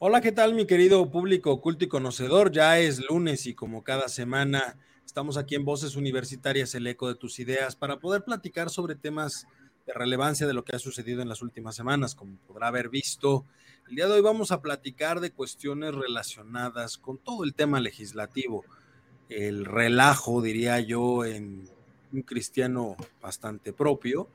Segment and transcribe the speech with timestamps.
[0.00, 2.52] Hola, ¿qué tal mi querido público oculto y conocedor?
[2.52, 7.16] Ya es lunes y como cada semana estamos aquí en Voces Universitarias, el eco de
[7.16, 9.48] tus ideas, para poder platicar sobre temas
[9.88, 12.14] de relevancia de lo que ha sucedido en las últimas semanas.
[12.14, 13.44] Como podrá haber visto,
[13.88, 18.64] el día de hoy vamos a platicar de cuestiones relacionadas con todo el tema legislativo,
[19.28, 21.68] el relajo, diría yo, en
[22.12, 24.28] un cristiano bastante propio,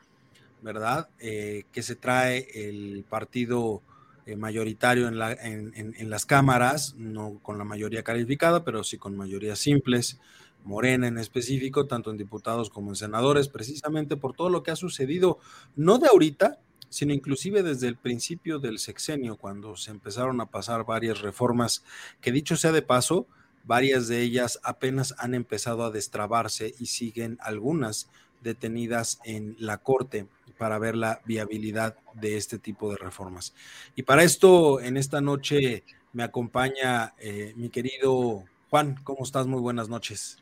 [0.62, 1.08] ¿verdad?
[1.20, 3.82] Eh, que se trae el partido
[4.26, 9.18] eh, mayoritario en, la, en, las cámaras, no con la mayoría calificada, pero sí con
[9.18, 10.20] mayorías simples,
[10.64, 14.76] Morena en específico, tanto en diputados como en senadores, precisamente por todo lo que ha
[14.78, 15.40] sucedido,
[15.76, 20.86] no de ahorita, sino inclusive desde el principio del sexenio, cuando se empezaron a pasar
[20.86, 21.84] varias reformas,
[22.22, 23.28] que dicho sea de paso,
[23.66, 28.10] varias de ellas apenas han empezado a destrabarse y siguen algunas
[28.42, 30.28] detenidas en la Corte
[30.58, 33.54] para ver la viabilidad de este tipo de reformas.
[33.96, 38.96] Y para esto, en esta noche me acompaña eh, mi querido Juan.
[39.04, 39.48] ¿Cómo estás?
[39.48, 40.38] Muy buenas noches.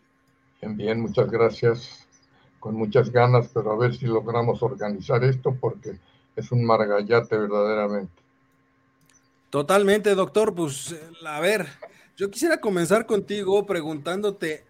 [0.62, 2.08] Bien, bien, muchas gracias.
[2.60, 5.98] Con muchas ganas, pero a ver si logramos organizar esto porque
[6.36, 8.14] es un margallate verdaderamente.
[9.50, 10.54] Totalmente, doctor.
[10.54, 10.96] Pues
[11.26, 11.68] a ver,
[12.16, 14.64] yo quisiera comenzar contigo preguntándote,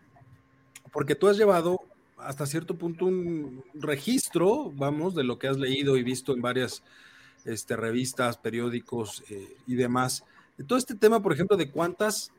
[0.91, 1.80] porque tú has llevado
[2.23, 6.83] hasta cierto punto un registro, vamos, de lo que has leído y visto en varias
[7.45, 10.23] este, revistas, periódicos eh, y demás.
[10.57, 12.31] De todo este tema, por ejemplo, de cuántas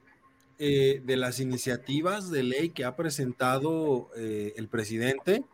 [0.59, 5.45] eh, de las iniciativas de ley que ha presentado eh, el presidente,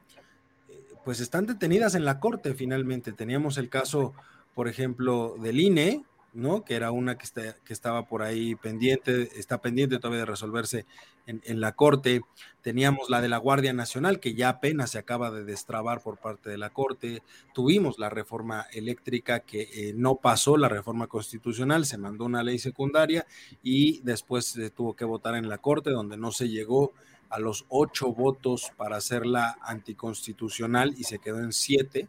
[1.04, 3.12] pues están detenidas en la Corte finalmente.
[3.12, 4.12] Teníamos el caso,
[4.54, 6.64] por ejemplo, del INE, ¿no?
[6.64, 7.26] Que era una que,
[7.64, 10.86] que estaba por ahí pendiente, está pendiente todavía de resolverse
[11.28, 12.22] en, la Corte.
[12.62, 16.50] Teníamos la de la Guardia Nacional, que ya apenas se acaba de destrabar por parte
[16.50, 17.22] de la Corte.
[17.52, 22.58] Tuvimos la reforma eléctrica que eh, no pasó, la reforma constitucional, se mandó una ley
[22.58, 23.26] secundaria
[23.62, 26.92] y después se tuvo que votar en la Corte, donde no se llegó
[27.28, 32.08] a los ocho votos para hacerla anticonstitucional y se quedó en siete.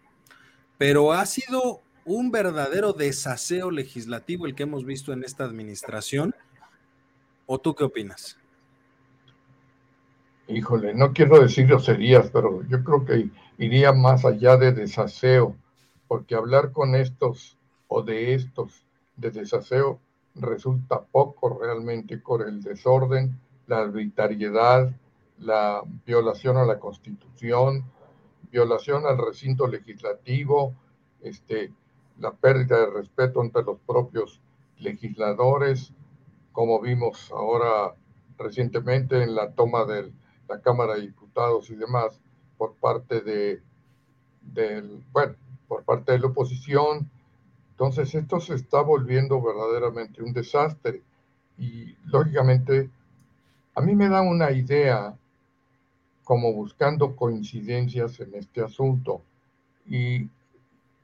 [0.77, 6.33] Pero ha sido un verdadero desaseo legislativo el que hemos visto en esta administración.
[7.45, 8.35] ¿O tú qué opinas?
[10.47, 15.55] Híjole, no quiero decir groserías, pero yo creo que iría más allá de desaseo,
[16.07, 18.83] porque hablar con estos o de estos
[19.15, 19.99] de desaseo
[20.33, 24.91] resulta poco realmente por el desorden, la arbitrariedad,
[25.37, 27.83] la violación a la constitución,
[28.51, 30.73] violación al recinto legislativo,
[31.21, 31.71] este,
[32.19, 34.41] la pérdida de respeto entre los propios
[34.77, 35.93] legisladores,
[36.51, 37.95] como vimos ahora
[38.37, 40.11] recientemente en la toma de
[40.47, 42.19] la Cámara de Diputados y demás
[42.57, 43.61] por parte de,
[44.41, 45.35] del, bueno,
[45.67, 47.09] por parte de la oposición.
[47.71, 51.01] Entonces esto se está volviendo verdaderamente un desastre
[51.57, 52.89] y lógicamente
[53.75, 55.15] a mí me da una idea
[56.23, 59.21] como buscando coincidencias en este asunto
[59.87, 60.29] y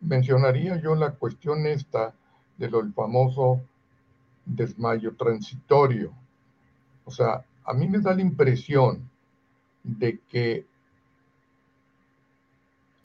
[0.05, 2.13] mencionaría yo la cuestión esta
[2.57, 3.61] de lo famoso
[4.45, 6.13] desmayo transitorio.
[7.03, 9.09] O sea, a mí me da la impresión
[9.83, 10.65] de que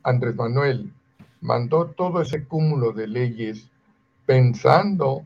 [0.03, 0.93] Andrés Manuel
[1.41, 3.69] mandó todo ese cúmulo de leyes
[4.27, 5.25] pensando,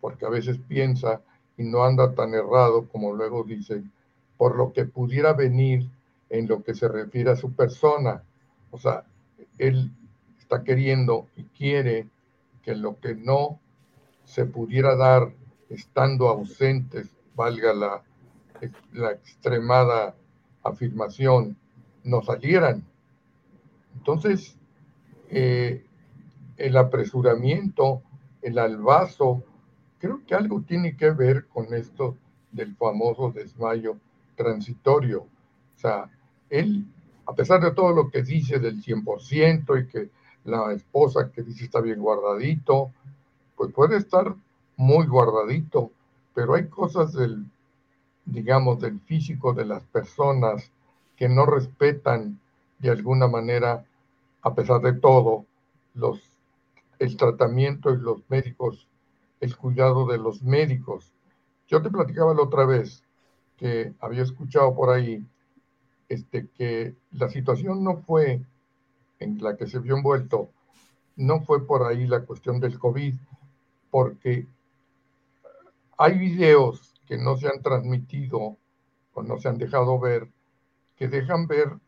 [0.00, 1.20] porque a veces piensa
[1.56, 3.82] y no anda tan errado como luego dice,
[4.36, 5.88] por lo que pudiera venir
[6.30, 8.22] en lo que se refiere a su persona.
[8.70, 9.04] O sea,
[9.58, 9.90] él
[10.52, 12.08] está queriendo y quiere
[12.62, 13.58] que lo que no
[14.24, 15.32] se pudiera dar
[15.70, 18.02] estando ausentes, valga la,
[18.92, 20.14] la extremada
[20.62, 21.56] afirmación,
[22.04, 22.84] no salieran.
[23.96, 24.54] Entonces,
[25.30, 25.86] eh,
[26.58, 28.02] el apresuramiento,
[28.42, 29.42] el albazo,
[29.98, 32.14] creo que algo tiene que ver con esto
[32.50, 33.96] del famoso desmayo
[34.36, 35.22] transitorio.
[35.22, 36.10] O sea,
[36.50, 36.84] él,
[37.26, 41.64] a pesar de todo lo que dice del 100% y que la esposa que dice
[41.64, 42.90] está bien guardadito,
[43.56, 44.34] pues puede estar
[44.76, 45.90] muy guardadito,
[46.34, 47.44] pero hay cosas del,
[48.24, 50.70] digamos, del físico de las personas
[51.16, 52.40] que no respetan
[52.78, 53.84] de alguna manera,
[54.42, 55.46] a pesar de todo,
[55.94, 56.20] los,
[56.98, 58.88] el tratamiento y los médicos,
[59.40, 61.12] el cuidado de los médicos.
[61.68, 63.04] Yo te platicaba la otra vez
[63.56, 65.24] que había escuchado por ahí
[66.08, 68.42] este, que la situación no fue
[69.22, 70.50] en la que se vio envuelto,
[71.16, 73.14] no fue por ahí la cuestión del COVID,
[73.90, 74.46] porque
[75.98, 78.56] hay videos que no se han transmitido
[79.14, 80.28] o no se han dejado ver,
[80.96, 81.78] que dejan ver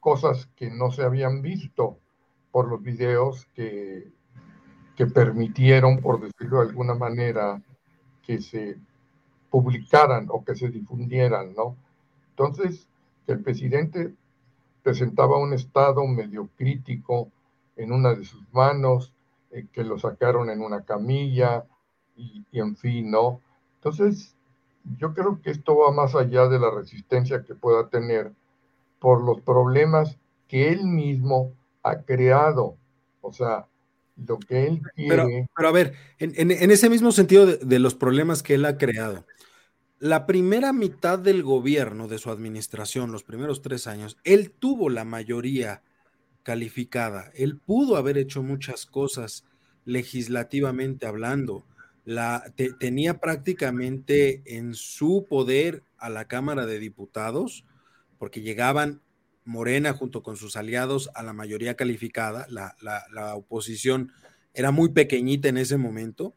[0.00, 1.98] cosas que no se habían visto
[2.50, 4.12] por los videos que,
[4.96, 7.62] que permitieron, por decirlo de alguna manera,
[8.22, 8.78] que se
[9.50, 11.76] publicaran o que se difundieran, ¿no?
[12.30, 12.88] Entonces,
[13.26, 14.14] que el presidente
[14.84, 17.28] presentaba un estado medio crítico
[17.74, 19.12] en una de sus manos,
[19.50, 21.64] eh, que lo sacaron en una camilla
[22.16, 23.40] y, y, en fin, ¿no?
[23.76, 24.36] Entonces,
[24.98, 28.30] yo creo que esto va más allá de la resistencia que pueda tener
[29.00, 31.52] por los problemas que él mismo
[31.82, 32.76] ha creado.
[33.22, 33.66] O sea,
[34.26, 35.48] lo que él quiere.
[35.56, 38.76] Pero, a ver, en, en, ese mismo sentido de, de, los problemas que él ha
[38.76, 39.24] creado,
[40.04, 45.06] la primera mitad del gobierno de su administración, los primeros tres años, él tuvo la
[45.06, 45.82] mayoría
[46.42, 47.30] calificada.
[47.34, 49.46] Él pudo haber hecho muchas cosas
[49.86, 51.64] legislativamente hablando.
[52.04, 57.64] La, te, tenía prácticamente en su poder a la Cámara de Diputados,
[58.18, 59.00] porque llegaban
[59.46, 62.44] Morena junto con sus aliados a la mayoría calificada.
[62.50, 64.12] La, la, la oposición
[64.52, 66.34] era muy pequeñita en ese momento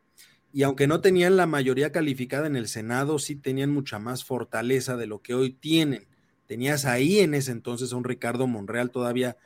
[0.54, 4.96] y aunque no tenían la mayoría calificada en el Senado, sí tenían mucha más fortaleza
[4.98, 6.08] de lo que hoy tienen.
[6.46, 9.38] Tenías ahí en ese entonces a un Ricardo Monreal todavía,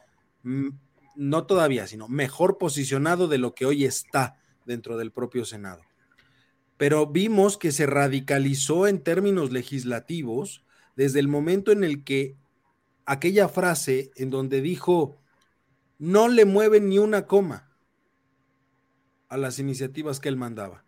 [0.44, 0.70] mm,
[1.16, 5.82] no todavía, sino mejor posicionado de lo que hoy está dentro del propio Senado.
[6.78, 10.64] Pero vimos que se radicalizó en términos legislativos
[10.96, 12.38] desde el momento en el que
[13.06, 15.20] aquella frase en donde dijo,
[15.98, 17.72] no le mueven ni una coma
[19.30, 20.86] a las iniciativas que él mandaba.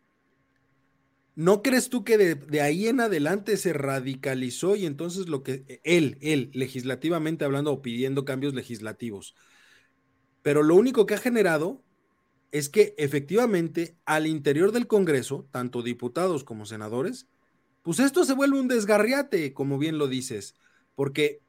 [1.36, 6.18] ¿No crees tú que de, ahí en adelante se radicalizó y entonces lo que él,
[6.22, 9.36] él, legislativamente hablando o pidiendo cambios legislativos?
[10.44, 11.82] Pero lo único que ha generado
[12.52, 17.28] es que efectivamente al interior del Congreso, tanto diputados como senadores,
[17.82, 20.56] pues esto se vuelve un desgarriate, como bien lo dices,
[20.94, 21.42] porque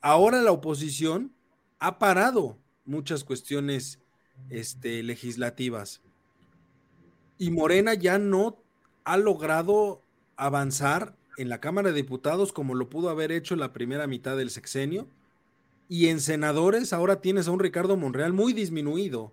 [0.00, 1.32] ahora la oposición
[1.78, 4.00] ha parado muchas cuestiones
[4.48, 6.02] este, legislativas.
[7.38, 8.62] Y Morena ya no
[9.12, 10.02] ha logrado
[10.36, 14.36] avanzar en la Cámara de Diputados como lo pudo haber hecho en la primera mitad
[14.36, 15.08] del sexenio.
[15.88, 19.32] Y en senadores ahora tienes a un Ricardo Monreal muy disminuido,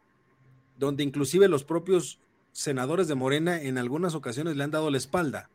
[0.79, 2.19] donde inclusive los propios
[2.51, 5.49] senadores de Morena en algunas ocasiones le han dado la espalda.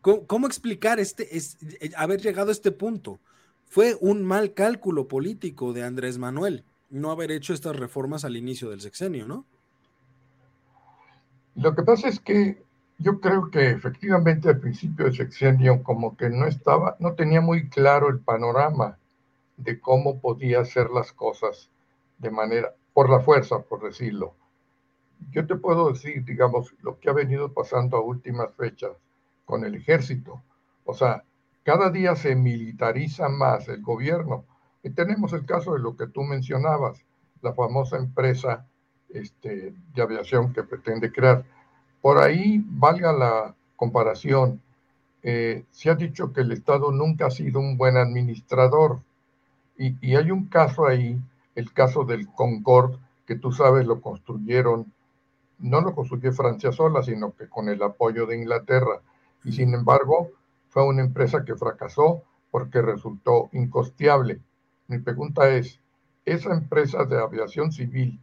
[0.00, 1.56] ¿Cómo, cómo explicar este, es,
[1.96, 3.20] haber llegado a este punto?
[3.68, 8.70] Fue un mal cálculo político de Andrés Manuel no haber hecho estas reformas al inicio
[8.70, 9.44] del sexenio, ¿no?
[11.58, 12.62] Lo que pasa es que
[12.98, 17.68] yo creo que efectivamente al principio del sexenio como que no estaba, no tenía muy
[17.68, 18.96] claro el panorama
[19.56, 21.68] de cómo podía hacer las cosas
[22.18, 24.34] de manera, por la fuerza, por decirlo.
[25.32, 28.92] Yo te puedo decir, digamos, lo que ha venido pasando a últimas fechas
[29.44, 30.40] con el ejército.
[30.84, 31.24] O sea,
[31.64, 34.44] cada día se militariza más el gobierno.
[34.84, 37.04] Y tenemos el caso de lo que tú mencionabas,
[37.42, 38.64] la famosa empresa
[39.10, 41.44] este, de aviación que pretende crear.
[42.00, 44.60] Por ahí, valga la comparación,
[45.22, 49.00] eh, se ha dicho que el Estado nunca ha sido un buen administrador
[49.76, 51.20] y, y, hay un caso ahí,
[51.54, 54.92] el caso del Concorde, que tú sabes lo construyeron,
[55.58, 59.00] no lo construyó Francia sola, sino que con el apoyo de Inglaterra.
[59.44, 60.30] Y sin embargo,
[60.68, 64.40] fue una empresa que fracasó porque resultó incosteable.
[64.86, 65.80] Mi pregunta es,
[66.24, 68.20] esa empresa de aviación civil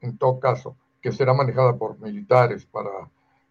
[0.00, 2.90] en todo caso, que será manejada por militares para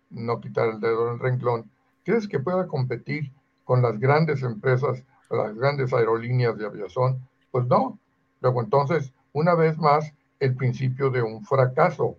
[0.10, 1.70] no quitar el dedo del renglón,
[2.04, 3.32] ¿crees que pueda competir
[3.64, 7.28] con las grandes empresas, las grandes aerolíneas de aviación?
[7.52, 8.00] Pues no.
[8.40, 12.18] Luego entonces, una vez más, el principio de un fracaso,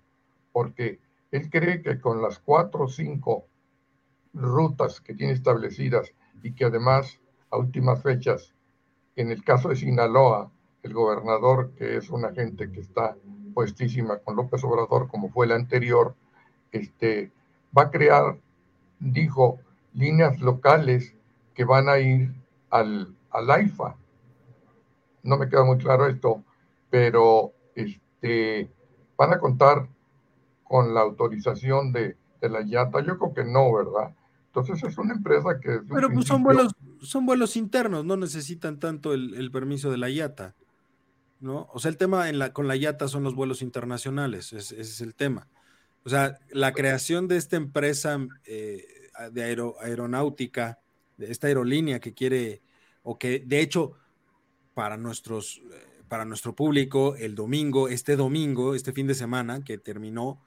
[0.53, 3.47] porque él cree que con las cuatro o cinco
[4.33, 7.21] rutas que tiene establecidas y que además
[7.51, 8.55] a últimas fechas,
[9.17, 10.51] en el caso de Sinaloa,
[10.83, 13.17] el gobernador, que es una gente que está
[14.25, 16.15] con López Obrador, como fue la anterior,
[16.73, 17.31] este,
[17.77, 18.39] va a crear,
[19.01, 19.59] dijo,
[19.95, 21.15] líneas locales
[21.55, 22.33] que van a ir
[22.71, 23.97] al, al AIFA.
[25.23, 26.43] No me queda muy claro esto,
[26.91, 28.71] pero este,
[29.17, 29.89] van a contar
[30.65, 33.01] con la autorización de, de la IATA.
[33.01, 34.15] Yo creo que no, ¿verdad?
[34.47, 35.81] Entonces es una empresa que...
[35.89, 36.73] Pero pues son vuelos,
[37.03, 40.55] son vuelos internos, no necesitan tanto el, permiso de la IATA,
[41.41, 41.69] ¿no?
[41.73, 45.01] O sea, el tema en la, con la IATA son los vuelos internacionales, ese es
[45.01, 45.49] el tema.
[46.05, 48.87] O sea, la creación de esta empresa eh,
[49.33, 49.43] de
[49.81, 50.79] aeronáutica,
[51.17, 52.63] de esta aerolínea que quiere,
[53.03, 53.93] o que de hecho,
[54.75, 59.79] para nuestros, eh, para nuestro público, el domingo, este domingo, este fin de semana que
[59.79, 60.43] terminó,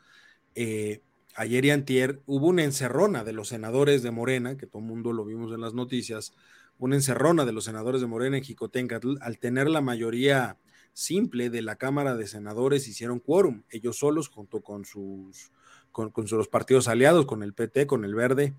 [0.55, 1.01] eh,
[1.35, 5.13] ayer y antier, hubo una encerrona de los senadores de Morena, que todo el mundo
[5.13, 6.33] lo vimos en las noticias,
[6.77, 10.57] una encerrona de los senadores de Morena en Jicotencatl, al tener la mayoría
[10.93, 15.51] simple de la Cámara de Senadores, hicieron quórum, ellos solos, junto con sus,
[15.91, 18.53] con, sus partidos aliados, con el PT, con el Verde,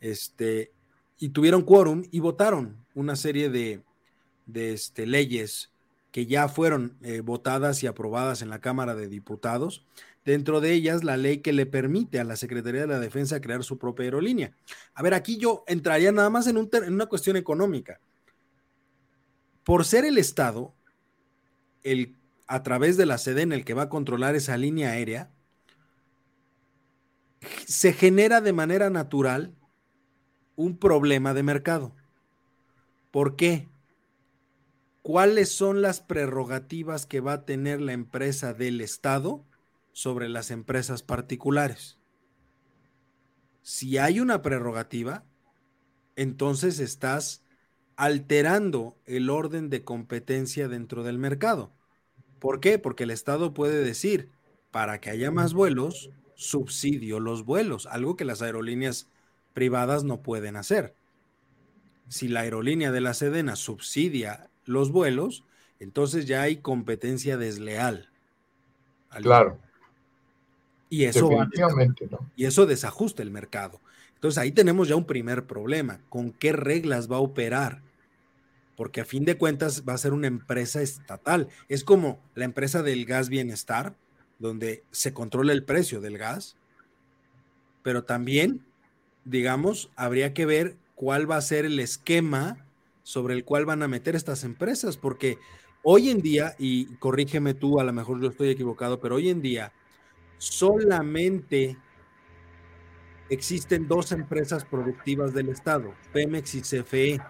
[0.00, 0.72] este,
[1.18, 3.82] y tuvieron quórum y votaron una serie de,
[4.46, 5.70] de este, leyes
[6.14, 9.84] que ya fueron eh, votadas y aprobadas en la Cámara de Diputados,
[10.24, 13.64] dentro de ellas la ley que le permite a la Secretaría de la Defensa crear
[13.64, 14.52] su propia aerolínea.
[14.94, 18.00] A ver, aquí yo entraría nada más en, una cuestión económica.
[19.64, 20.72] Por ser el Estado,
[21.84, 25.30] el, a través de la sede en el que va a controlar esa línea aérea,
[27.66, 29.54] se genera de manera natural
[30.56, 31.94] un problema de mercado.
[33.10, 33.68] ¿Por qué?
[35.02, 39.44] ¿Cuáles son las prerrogativas que va a tener la empresa del Estado
[39.94, 41.96] sobre las empresas particulares.
[43.62, 45.24] Si hay una prerrogativa,
[46.16, 47.43] entonces estás
[47.96, 51.70] alterando el orden de competencia dentro del mercado.
[52.38, 52.78] ¿Por qué?
[52.78, 54.30] Porque el Estado puede decir,
[54.70, 59.08] para que haya más vuelos, subsidio los vuelos, algo que las aerolíneas
[59.52, 60.94] privadas no pueden hacer.
[62.08, 65.44] Si la aerolínea de la Sedena subsidia los vuelos,
[65.80, 68.10] entonces ya hay competencia desleal.
[69.10, 69.58] Claro.
[70.90, 71.30] Y eso,
[72.36, 73.80] y eso desajusta el mercado.
[74.14, 76.00] Entonces ahí tenemos ya un primer problema.
[76.08, 77.82] ¿Con qué reglas va a operar?
[78.76, 81.48] Porque a fin de cuentas va a ser una empresa estatal.
[81.68, 83.96] Es como la empresa del gas bienestar,
[84.38, 86.56] donde se controla el precio del gas,
[87.82, 88.64] pero también,
[89.24, 92.66] digamos, habría que ver cuál va a ser el esquema
[93.02, 95.38] sobre el cual van a meter estas empresas, porque
[95.82, 99.42] hoy en día, y corrígeme tú, a lo mejor yo estoy equivocado, pero hoy en
[99.42, 99.72] día
[100.38, 101.76] solamente
[103.28, 107.20] existen dos empresas productivas del Estado, Pemex y CFE.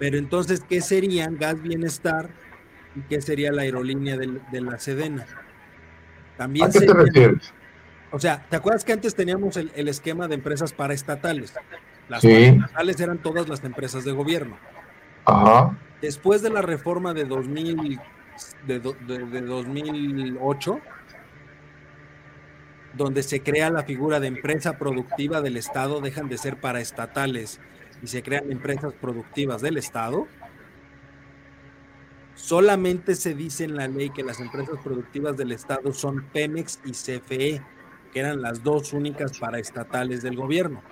[0.00, 2.30] Pero entonces, ¿qué serían Gas Bienestar
[2.96, 5.26] y qué sería la aerolínea de, la Sedena?
[6.38, 7.52] También ¿A qué te refieres?
[8.10, 11.52] O sea, ¿te acuerdas que antes teníamos el, esquema de empresas paraestatales?
[12.08, 14.56] Las paraestatales eran todas las empresas de gobierno.
[15.26, 15.76] Ajá.
[16.00, 18.00] Después de la reforma de 2000,
[18.66, 20.80] de, 2008,
[22.94, 27.60] donde se crea la figura de empresa productiva del Estado, dejan de ser paraestatales
[28.02, 30.26] y se crean empresas productivas del Estado.
[32.34, 36.92] Solamente se dice en la ley que las empresas productivas del Estado son Pemex y
[36.92, 37.62] CFE,
[38.12, 40.82] que eran las dos únicas paraestatales del gobierno.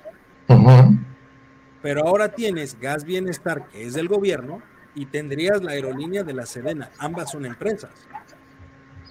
[1.81, 4.61] Pero ahora tienes Gas Bienestar, que es del gobierno,
[4.95, 6.91] y tendrías la aerolínea de la Sedena.
[6.99, 7.93] Ambas son empresas.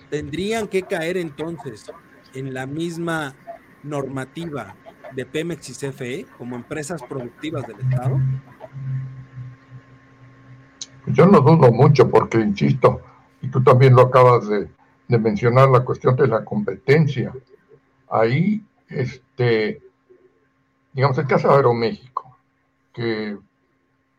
[0.10, 1.92] Tendrían que caer entonces
[2.34, 3.34] en la misma
[3.84, 4.76] normativa
[5.14, 8.20] de Pemex y CFE como empresas productivas del Estado.
[11.08, 13.02] Yo no dudo mucho porque, insisto,
[13.42, 14.70] y tú también lo acabas de,
[15.08, 17.34] de mencionar, la cuestión de la competencia.
[18.10, 19.82] Ahí, este,
[20.94, 22.38] digamos, el caso de Aeroméxico,
[22.94, 23.38] que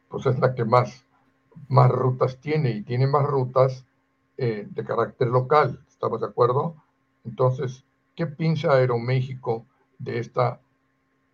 [0.08, 1.04] pues es la que más
[1.68, 3.84] más rutas tiene y tiene más rutas
[4.36, 5.80] eh, de carácter local.
[5.88, 6.76] ¿Estamos de acuerdo?
[7.24, 9.66] Entonces, ¿qué piensa Aeroméxico
[9.98, 10.60] de esta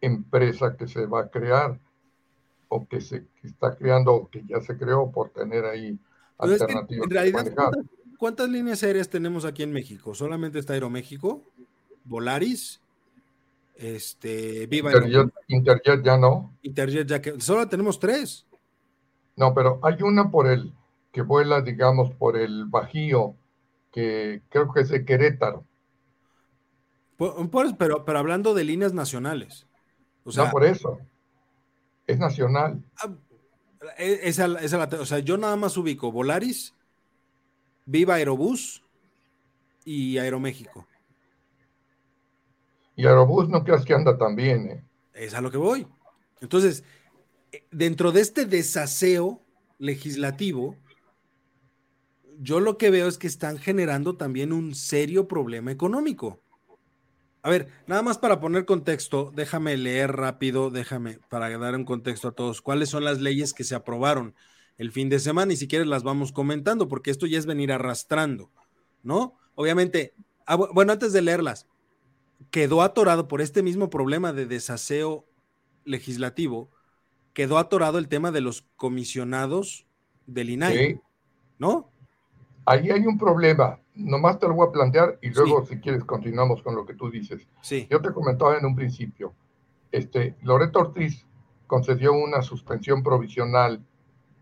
[0.04, 1.78] empresa que se va a crear
[2.68, 5.98] o que se está creando o que ya se creó por tener ahí
[6.38, 7.04] alternativas?
[7.04, 7.72] en realidad,
[8.18, 10.14] ¿cuántas, líneas aéreas tenemos aquí en México?
[10.14, 11.42] ¿Solamente está Aeroméxico?
[12.04, 12.80] ¿Volaris?
[13.76, 16.56] Este, Viva Interjet, Interjet ya no.
[16.62, 18.46] Interjet ya que solo tenemos tres.
[19.36, 20.72] No, pero hay una por el
[21.12, 23.34] que vuela, digamos, por el Bajío,
[23.92, 25.64] que creo que es de Querétaro.
[27.78, 29.66] pero, pero hablando de líneas nacionales.
[30.24, 30.98] O sea, no, por eso.
[32.06, 32.82] Es nacional.
[32.96, 33.10] Ah,
[33.98, 36.74] e, esa, esa, o sea, yo nada más ubico Volaris,
[37.86, 38.82] Viva Aerobús
[39.84, 40.86] y Aeroméxico.
[42.96, 44.84] Y Aerobús no creas que anda tan bien, ¿eh?
[45.12, 45.86] Es a lo que voy.
[46.40, 46.84] Entonces,
[47.52, 49.40] eh, dentro de este desaseo
[49.78, 50.76] legislativo,
[52.40, 56.40] yo lo que veo es que están generando también un serio problema económico.
[57.44, 62.28] A ver, nada más para poner contexto, déjame leer rápido, déjame para dar un contexto
[62.28, 64.34] a todos, cuáles son las leyes que se aprobaron
[64.78, 67.70] el fin de semana y si quieres las vamos comentando, porque esto ya es venir
[67.70, 68.50] arrastrando,
[69.02, 69.36] ¿no?
[69.56, 70.14] Obviamente,
[70.46, 71.68] ah, bueno, antes de leerlas,
[72.50, 75.26] quedó atorado por este mismo problema de desaseo
[75.84, 76.70] legislativo,
[77.34, 79.86] quedó atorado el tema de los comisionados
[80.26, 80.98] del INAI,
[81.58, 81.92] ¿no?
[82.66, 86.62] Ahí hay un problema, nomás te lo voy a plantear y luego si quieres continuamos
[86.62, 87.46] con lo que tú dices.
[87.60, 87.86] Sí.
[87.90, 89.34] Yo te comentaba en un principio,
[89.92, 91.24] este, Loreto Ortiz
[91.66, 93.84] concedió una suspensión provisional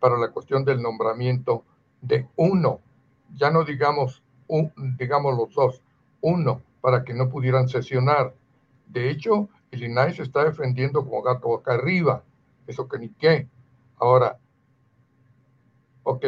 [0.01, 1.65] para la cuestión del nombramiento
[2.01, 2.81] de uno,
[3.35, 5.83] ya no digamos, un, digamos los dos,
[6.21, 8.35] uno, para que no pudieran sesionar.
[8.87, 12.25] De hecho, el INAI se está defendiendo como gato acá arriba,
[12.67, 13.49] eso que ni qué.
[13.97, 14.39] Ahora,
[16.03, 16.25] ok,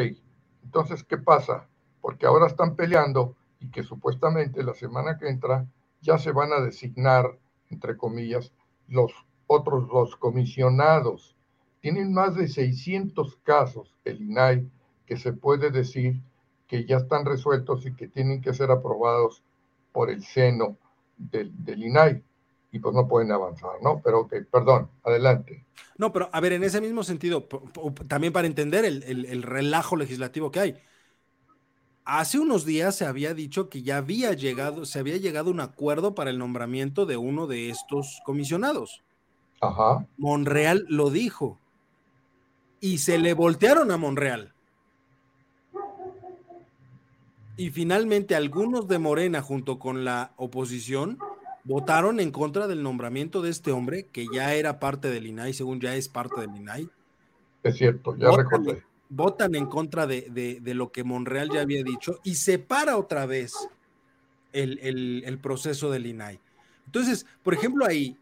[0.63, 1.67] entonces, ¿qué pasa?
[2.05, 5.65] Porque ahora están peleando y que supuestamente la semana que entra
[6.01, 7.35] ya se van a designar,
[7.71, 8.51] entre comillas,
[8.87, 9.11] los
[9.47, 11.35] otros dos comisionados.
[11.81, 14.69] Tienen más de 600 casos el INAI
[15.07, 16.21] que se puede decir
[16.67, 19.41] que ya están resueltos y que tienen que ser aprobados
[19.91, 20.77] por el seno
[21.17, 22.21] del, INAI
[22.71, 23.99] y pues no pueden avanzar, ¿no?
[24.03, 25.65] Pero ok, perdón, adelante.
[25.97, 27.47] No, pero a ver, en ese mismo sentido,
[28.07, 30.77] también para entender el, el relajo legislativo que hay,
[32.05, 35.59] Hace unos días se había dicho que ya había llegado, se había llegado a un
[35.59, 39.01] acuerdo para el nombramiento de uno de estos comisionados.
[39.59, 40.05] Ajá.
[40.17, 41.57] Monreal lo dijo.
[42.79, 44.53] Y se le voltearon a Monreal.
[47.57, 51.17] Y finalmente algunos de Morena junto con la oposición
[51.63, 55.79] votaron en contra del nombramiento de este hombre que ya era parte del INAI, según
[55.81, 56.87] ya es parte del INAI.
[57.63, 62.35] Es cierto, ya recordé votan en contra de, lo que Monreal ya había dicho y
[62.35, 63.53] se para otra vez
[64.53, 66.39] el, proceso del INAI.
[66.85, 68.17] Entonces, por ejemplo, ahí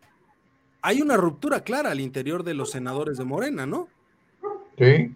[0.81, 3.87] hay una ruptura clara al interior de los senadores de Morena, ¿no?
[4.77, 5.15] Sí,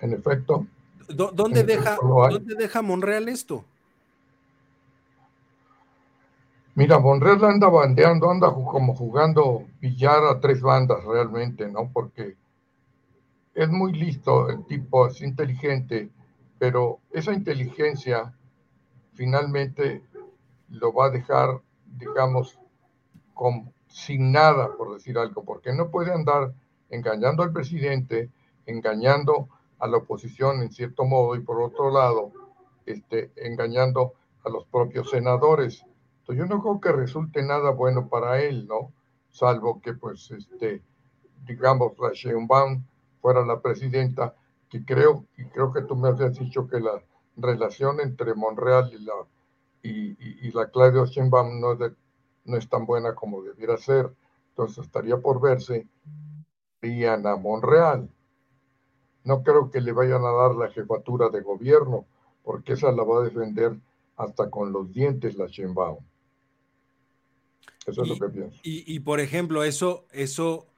[0.00, 0.66] en efecto.
[1.08, 3.64] ¿Dónde, deja, ¿dónde deja Monreal esto?
[6.74, 11.90] Mira, Monreal anda bandeando, anda como jugando billar a tres bandas realmente, ¿no?
[11.92, 12.36] Porque
[13.54, 16.10] es muy listo, el tipo es inteligente,
[16.58, 18.34] pero esa inteligencia
[19.14, 20.02] finalmente
[20.68, 21.60] lo va a dejar,
[21.98, 22.58] digamos,
[23.88, 26.54] sin nada, por decir algo, porque no puede andar
[26.88, 28.30] engañando al presidente,
[28.66, 32.32] engañando a la oposición en cierto modo y por otro lado,
[32.86, 35.84] este, engañando a los propios senadores.
[36.20, 38.92] Entonces yo no creo que resulte nada bueno para él, ¿no?
[39.30, 40.82] Salvo que, pues, este,
[41.44, 42.84] digamos, la Sheinbaum
[43.22, 44.34] fuera la presidenta,
[44.68, 47.02] que creo, y creo que tú me habías dicho que la
[47.36, 49.14] relación entre Monreal y la,
[49.82, 51.78] y, la Claudia Sheinbaum no,
[52.44, 54.12] no es tan buena como debiera ser.
[54.50, 55.86] Entonces estaría por verse
[56.82, 58.10] Diana Monreal.
[59.24, 62.04] No creo que le vayan a dar la jefatura de gobierno,
[62.42, 63.78] porque esa la va a defender
[64.16, 66.04] hasta con los dientes la Sheinbaum.
[67.86, 68.60] Eso es lo que pienso.
[68.62, 70.71] Y, y, por ejemplo, eso, eso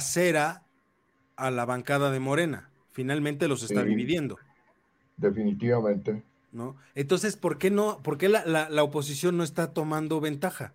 [0.00, 0.62] cera
[1.36, 2.70] a la bancada de Morena.
[2.90, 4.38] Finalmente los está dividiendo.
[5.16, 6.22] Definitivamente.
[6.52, 6.76] ¿No?
[6.94, 10.74] Entonces, ¿por qué no, por qué la, oposición no está tomando ventaja?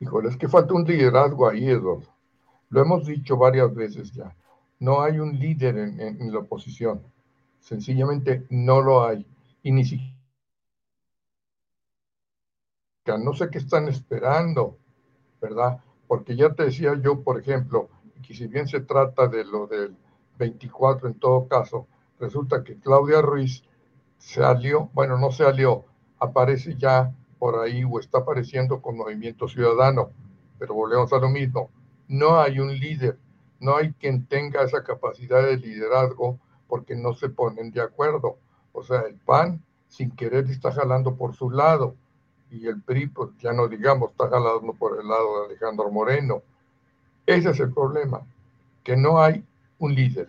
[0.00, 2.08] Híjole, es que falta un liderazgo ahí, Eduardo.
[2.70, 4.34] Lo hemos dicho varias veces ya.
[4.80, 7.00] No hay un líder en, en la oposición.
[7.60, 9.24] Sencillamente no lo hay.
[9.62, 10.12] Y ni siquiera
[13.06, 14.78] no sé qué están esperando,
[15.40, 15.80] ¿verdad?
[16.12, 17.88] Porque ya te decía yo, por ejemplo,
[18.22, 19.96] que si bien se trata de lo del
[20.38, 21.86] 24 en todo caso,
[22.20, 23.62] resulta que Claudia Ruiz
[24.18, 25.86] salió, bueno, no salió,
[26.18, 30.10] aparece ya por ahí o está apareciendo con Movimiento Ciudadano,
[30.58, 31.70] pero volvemos a lo mismo,
[32.08, 33.18] no hay un líder,
[33.58, 38.36] no hay quien tenga esa capacidad de liderazgo porque no se ponen de acuerdo.
[38.72, 41.96] O sea, el PAN sin querer está jalando por su lado
[42.52, 46.42] y el PRI, pues ya no digamos, está jalando por el lado de Alejandro Moreno.
[47.24, 48.20] Ese es el problema,
[48.84, 49.42] que no hay
[49.78, 50.28] un líder.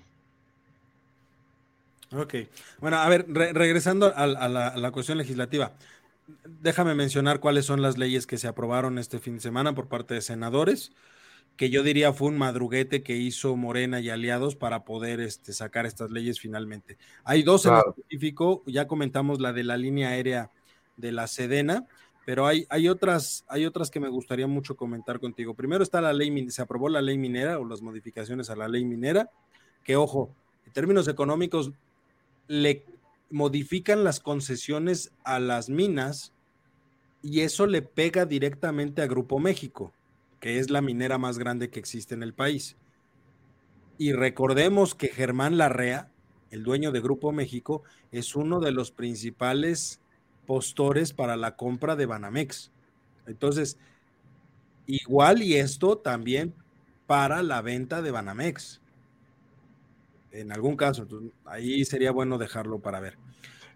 [2.16, 2.36] Ok,
[2.80, 5.74] bueno, a ver, regresando a, la, cuestión legislativa,
[6.46, 10.14] déjame mencionar cuáles son las leyes que se aprobaron este fin de semana por parte
[10.14, 10.92] de senadores,
[11.58, 15.88] que yo diría fue un madruguete que hizo Morena y aliados para poder este, sacar
[15.88, 16.98] estas leyes finalmente.
[17.24, 20.52] Hay dos en específico, ya comentamos la de la línea aérea
[20.98, 21.88] de la Sedena,
[22.26, 25.54] pero hay, hay, otras, hay otras que me gustaría mucho comentar contigo.
[25.54, 28.86] Primero está la ley, se aprobó la ley minera o las modificaciones a la ley
[28.86, 29.30] minera,
[29.84, 30.34] que ojo,
[30.66, 31.72] en términos económicos
[32.48, 32.86] le
[33.30, 36.34] modifican las concesiones a las minas
[37.22, 39.92] y eso le pega directamente a Grupo México,
[40.40, 42.76] que es la minera más grande que existe en el país.
[43.98, 46.10] Y recordemos que Germán Larrea,
[46.52, 50.00] el dueño de Grupo México, es uno de los principales
[50.46, 52.72] postores para la compra de Banamex.
[53.28, 53.78] Entonces,
[54.86, 56.54] igual y esto también
[57.08, 58.82] para la venta de Banamex.
[60.32, 61.08] En algún caso,
[61.46, 63.18] ahí sería bueno dejarlo para ver.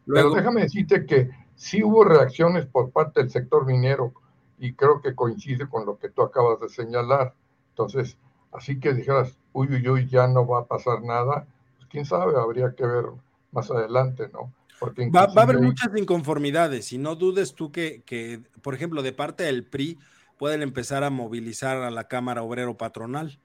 [0.06, 4.14] Pero déjame decirte que sí hubo reacciones por parte del sector minero
[4.58, 7.34] y creo que coincide con lo que tú acabas de señalar.
[7.70, 8.18] Entonces,
[8.52, 11.46] así que dijeras, uy, uy, uy, ya no va a pasar nada,
[11.78, 13.06] pues quién sabe, habría que ver
[13.52, 14.52] más adelante, ¿no?
[14.84, 19.44] Va, a haber muchas inconformidades y no dudes tú que, que, por ejemplo, de parte
[19.44, 19.98] del PRI
[20.38, 23.40] pueden empezar a movilizar a la Cámara Obrero Patronal.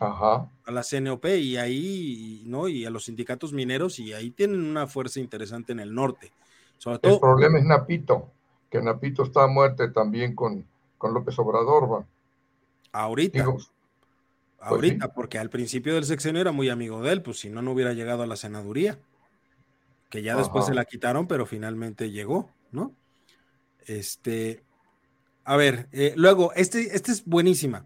[0.00, 0.50] Ajá.
[0.66, 2.66] a la CNOP y ahí, ¿no?
[2.66, 6.32] Y a los sindicatos mineros y ahí tienen una fuerza interesante en el norte.
[6.78, 8.28] Sobre todo, el problema es Napito,
[8.68, 10.66] que Napito está a muerte también con,
[10.98, 12.04] con López Obrador, ¿va?
[12.90, 13.44] Ahorita.
[13.44, 13.70] Pues
[14.58, 17.70] ahorita, porque al principio del sexenio era muy amigo de él, pues si no, no
[17.70, 18.98] hubiera llegado a la senaduría
[20.14, 22.94] que ya después se la quitaron, pero finalmente llegó, ¿no?
[23.84, 24.62] Este,
[25.42, 27.84] a ver, eh, luego, este, este es buenísima.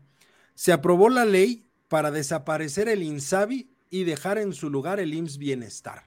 [0.54, 5.38] Se aprobó la ley para desaparecer el INSABI y dejar en su lugar el IMSS
[5.38, 6.06] Bienestar.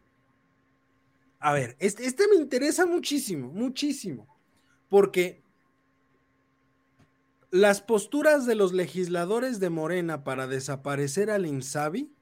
[1.40, 4.28] A ver, este, este me interesa muchísimo, muchísimo,
[4.90, 5.42] porque
[7.50, 12.14] las posturas de los legisladores de Morena para desaparecer al INSABI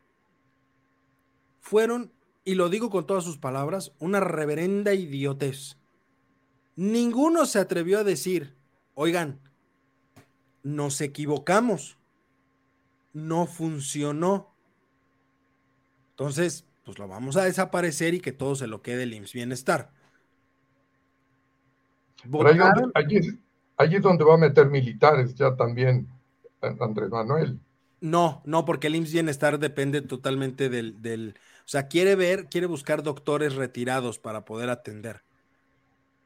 [1.59, 2.13] fueron
[2.49, 5.77] y lo digo con todas sus palabras, una reverenda idiotez.
[6.75, 8.55] Ninguno se atrevió a decir,
[8.95, 9.39] oigan,
[10.63, 11.99] nos equivocamos,
[13.13, 14.51] no funcionó.
[16.09, 19.91] Entonces, pues lo vamos a desaparecer y que todo se lo quede el IMSS Bienestar.
[22.95, 26.07] Allí, es donde va a meter militares ya también
[26.61, 27.59] Andrés Manuel.
[28.01, 31.35] No, no, porque el IMSS Bienestar depende totalmente del,
[31.71, 35.23] sea, quiere ver, quiere buscar doctores retirados para poder atender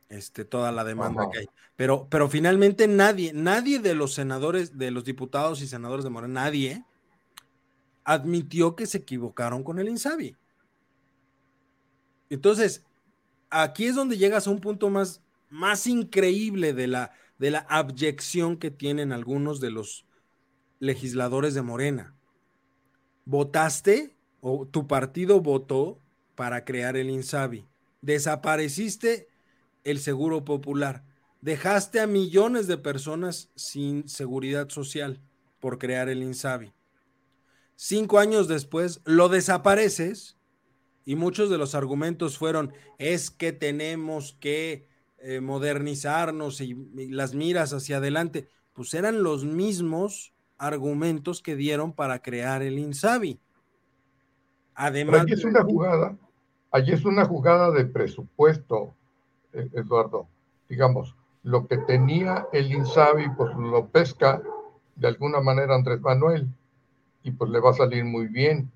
[0.08, 1.46] este, toda la demanda que hay.
[1.76, 6.46] Pero, pero finalmente nadie, nadie de los senadores, de los diputados y senadores de Morena,
[6.46, 6.86] nadie
[8.06, 10.38] admitió que se equivocaron con el INSABI.
[12.30, 12.86] Entonces,
[13.50, 18.56] aquí es donde llegas a un punto más, más increíble de la, de la abyección
[18.56, 20.06] que tienen algunos de los
[20.80, 22.16] legisladores de Morena.
[23.26, 24.13] Votaste
[24.46, 26.02] o tu partido votó
[26.36, 27.66] para crear el INSABI.
[28.02, 29.30] Desapareciste
[29.86, 31.06] el Seguro Popular.
[31.40, 35.22] Dejaste a millones de personas sin seguridad social
[35.62, 36.74] por crear el INSABI.
[37.78, 40.38] Cinco años después lo desapareces
[41.06, 47.34] y muchos de los argumentos fueron es que tenemos que eh, modernizarnos y, y las
[47.34, 48.50] miras hacia adelante.
[48.74, 53.40] Pues eran los mismos argumentos que dieron para crear el INSABI.
[54.76, 55.22] Además.
[55.22, 56.18] allí es una jugada,
[56.72, 58.94] allí es una jugada de presupuesto,
[59.54, 60.28] eh, Eduardo.
[60.68, 64.42] Digamos, lo que tenía el Insabi, pues lo pesca
[64.96, 66.48] de alguna manera Andrés Manuel
[67.24, 68.72] y pues le va a salir muy bien.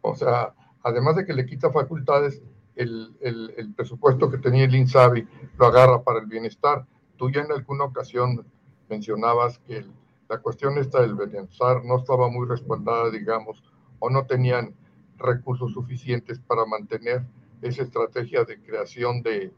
[0.00, 2.42] O sea, además de que le quita facultades,
[2.76, 6.86] el, el, presupuesto que tenía el INSABI lo agarra para el bienestar.
[7.16, 8.46] Tú ya en alguna ocasión
[8.88, 9.84] mencionabas que
[10.28, 13.62] la cuestión esta del bienestar no estaba muy respaldada, digamos,
[13.98, 14.74] o no tenían
[15.20, 17.24] recursos suficientes para mantener
[17.62, 19.52] esa estrategia de creación de,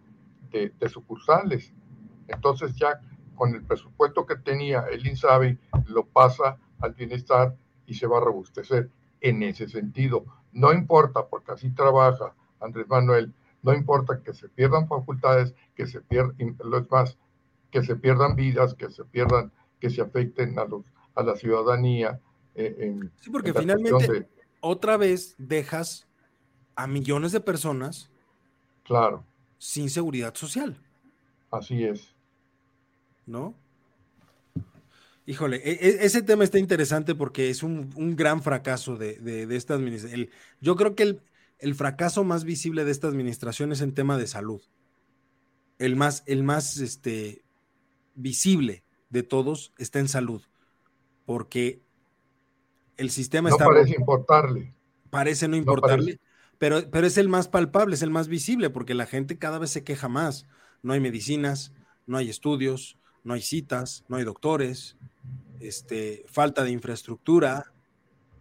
[0.50, 1.72] de, sucursales.
[2.28, 3.00] Entonces ya
[3.34, 8.20] con el presupuesto que tenía el INSABI lo pasa al bienestar y se va a
[8.20, 10.24] robustecer en ese sentido.
[10.52, 16.00] No importa, porque así trabaja Andrés Manuel, no importa que se pierdan facultades, que se
[16.00, 17.18] pierdan, lo más,
[17.70, 22.20] que se pierdan vidas, que se pierdan, que se afecten a los a la ciudadanía.
[22.54, 24.28] Eh, sí, porque finalmente
[24.62, 26.06] otra vez dejas
[26.74, 28.10] a millones de personas
[28.84, 29.26] claro.
[29.58, 30.78] sin seguridad social.
[31.50, 32.14] Así es.
[33.26, 33.54] ¿No?
[35.26, 40.28] Híjole, e, e, ese tema está interesante porque es un, gran fracaso de, esta administración.
[40.60, 41.20] yo creo que
[41.58, 44.62] el, fracaso más visible de esta administración es en tema de salud.
[45.78, 47.44] El más, el más este,
[48.14, 50.42] visible de todos está en salud.
[51.24, 51.82] Porque
[52.96, 53.66] el sistema no está...
[53.66, 54.74] parece importarle.
[55.10, 56.18] Parece no importarle,
[56.58, 59.70] Pero, pero es el más palpable, es el más visible, porque la gente cada vez
[59.70, 60.46] se queja más.
[60.82, 61.72] No hay medicinas,
[62.06, 64.96] no hay estudios, no hay citas, no hay doctores,
[65.60, 67.72] este, falta de infraestructura.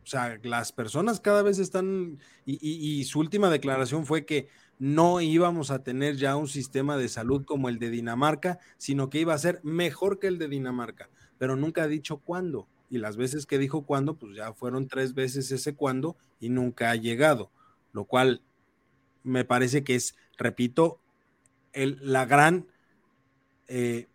[0.03, 4.47] O sea, las personas cada vez están, y, su última declaración fue que
[4.79, 9.19] no íbamos a tener ya un sistema de salud como el de Dinamarca, sino que
[9.19, 12.67] iba a ser mejor que el de Dinamarca, pero nunca ha dicho cuándo.
[12.91, 16.91] Y las veces que dijo cuándo, pues ya fueron tres veces ese cuándo y nunca
[16.91, 17.49] ha llegado,
[17.93, 18.41] lo cual
[19.23, 20.99] me parece que es, repito,
[21.73, 22.67] la gran
[23.69, 24.09] eh,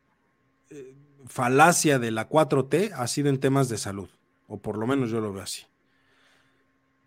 [0.68, 4.10] eh, falacia de la 4T ha sido en temas de salud,
[4.46, 5.62] o por lo menos yo lo veo así.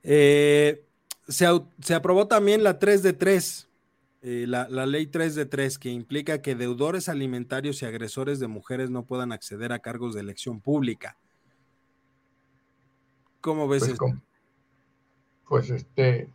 [0.01, 0.83] Eh,
[1.27, 3.67] se, aprobó también la 3 de 3,
[4.21, 8.89] la, la, ley 3 de 3, que implica que deudores alimentarios y agresores de mujeres
[8.89, 11.15] no puedan acceder a cargos de elección pública.
[13.41, 14.05] ¿Cómo ves pues, esto?
[15.47, 16.31] Pues este,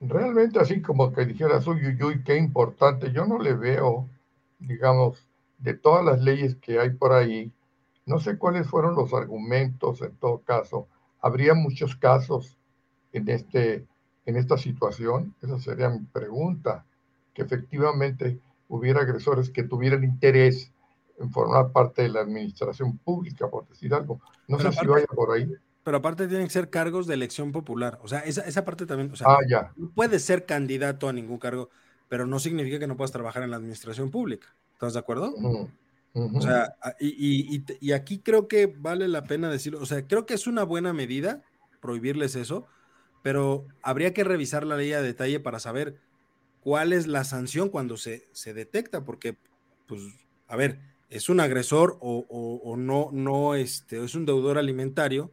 [0.00, 4.08] realmente así como que dijeras, uy, uy, uy, qué importante, yo no le veo,
[4.58, 7.52] digamos, de todas las leyes que hay por ahí,
[8.06, 10.88] no sé cuáles fueron los argumentos en todo caso.
[11.20, 12.58] Habría muchos casos
[13.12, 13.86] en, este,
[14.26, 16.84] en esta situación, esa sería mi pregunta,
[17.34, 20.72] que efectivamente hubiera agresores que tuvieran interés
[21.18, 24.20] en formar parte de la administración pública, por decir algo.
[24.48, 25.54] No sé si vaya por ahí.
[25.82, 27.98] Pero aparte tienen que ser cargos de elección popular.
[28.02, 29.72] O sea, esa, esa parte también, o sea, ah, ya.
[29.76, 31.70] no puedes ser candidato a ningún cargo,
[32.08, 34.54] pero no significa que no puedas trabajar en la administración pública.
[34.74, 35.34] ¿Estás de acuerdo?
[36.12, 40.34] O sea, y, y, aquí creo que vale la pena decirlo, o sea, creo que
[40.34, 41.42] es una buena medida
[41.80, 42.66] prohibirles eso,
[43.22, 46.00] pero habría que revisar la ley a detalle para saber
[46.60, 49.36] cuál es la sanción cuando se, se detecta, porque,
[49.86, 50.02] pues,
[50.48, 55.32] a ver, es un agresor o, o, no, no, este, es un deudor alimentario,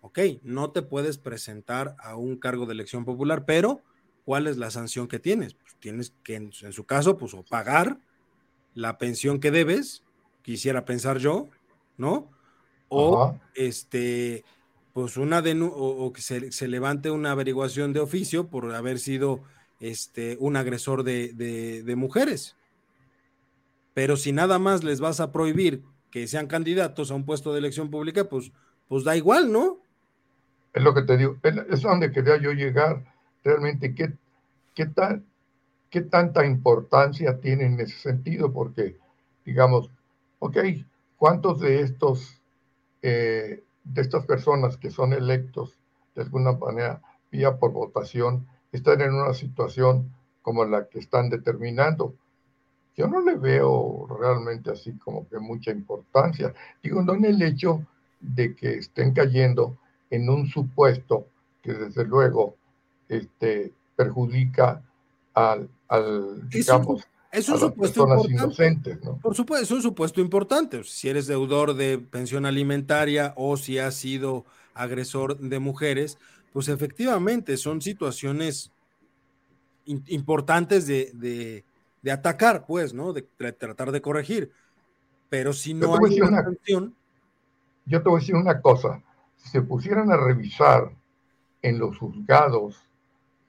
[0.00, 3.82] ok, no te puedes presentar a un cargo de elección popular, pero
[4.24, 5.54] ¿cuál es la sanción que tienes?
[5.54, 7.98] Pues tienes que, en, su caso, pues, o pagar
[8.74, 10.02] la pensión que debes,
[10.42, 11.48] quisiera pensar yo,
[11.96, 12.30] ¿no?
[12.88, 14.44] O este,
[14.92, 19.42] pues una o, que se, levante una averiguación de oficio por haber sido
[19.78, 22.56] este, un agresor de, de, mujeres.
[23.94, 27.60] Pero si nada más les vas a prohibir que sean candidatos a un puesto de
[27.60, 28.50] elección pública, pues,
[28.88, 29.80] pues da igual, ¿no?
[30.72, 33.04] Es lo que te digo, es donde quería yo llegar.
[33.42, 34.12] Realmente, ¿qué,
[34.74, 35.24] qué tal
[35.90, 38.96] qué tanta importancia tiene en ese sentido, porque,
[39.44, 39.90] digamos,
[40.38, 40.56] ok,
[41.16, 42.40] ¿cuántos de estos,
[43.02, 45.76] eh, de estas personas que son electos
[46.14, 52.14] de alguna manera vía por votación, están en una situación como la que están determinando?
[52.96, 56.54] Yo no le veo realmente así como que mucha importancia.
[56.82, 57.84] Digo, no en el hecho
[58.20, 59.76] de que estén cayendo
[60.10, 61.26] en un supuesto
[61.62, 62.56] que desde luego
[63.08, 64.82] este, perjudica
[65.34, 65.68] al,
[66.48, 68.98] digamos, es un, supuesto importante.
[69.22, 70.82] Por supuesto, es un supuesto importante.
[70.84, 74.44] Si eres deudor de pensión alimentaria o si has sido
[74.74, 76.18] agresor de mujeres,
[76.52, 78.72] pues efectivamente son situaciones
[79.84, 81.64] importantes de,
[82.10, 83.12] atacar, pues, ¿no?
[83.12, 84.50] De, tratar de corregir.
[85.28, 86.94] Pero si no hay una sanción.
[87.86, 89.00] Yo te voy a decir una cosa.
[89.40, 90.90] Si se pusieran a revisar
[91.62, 92.84] en los juzgados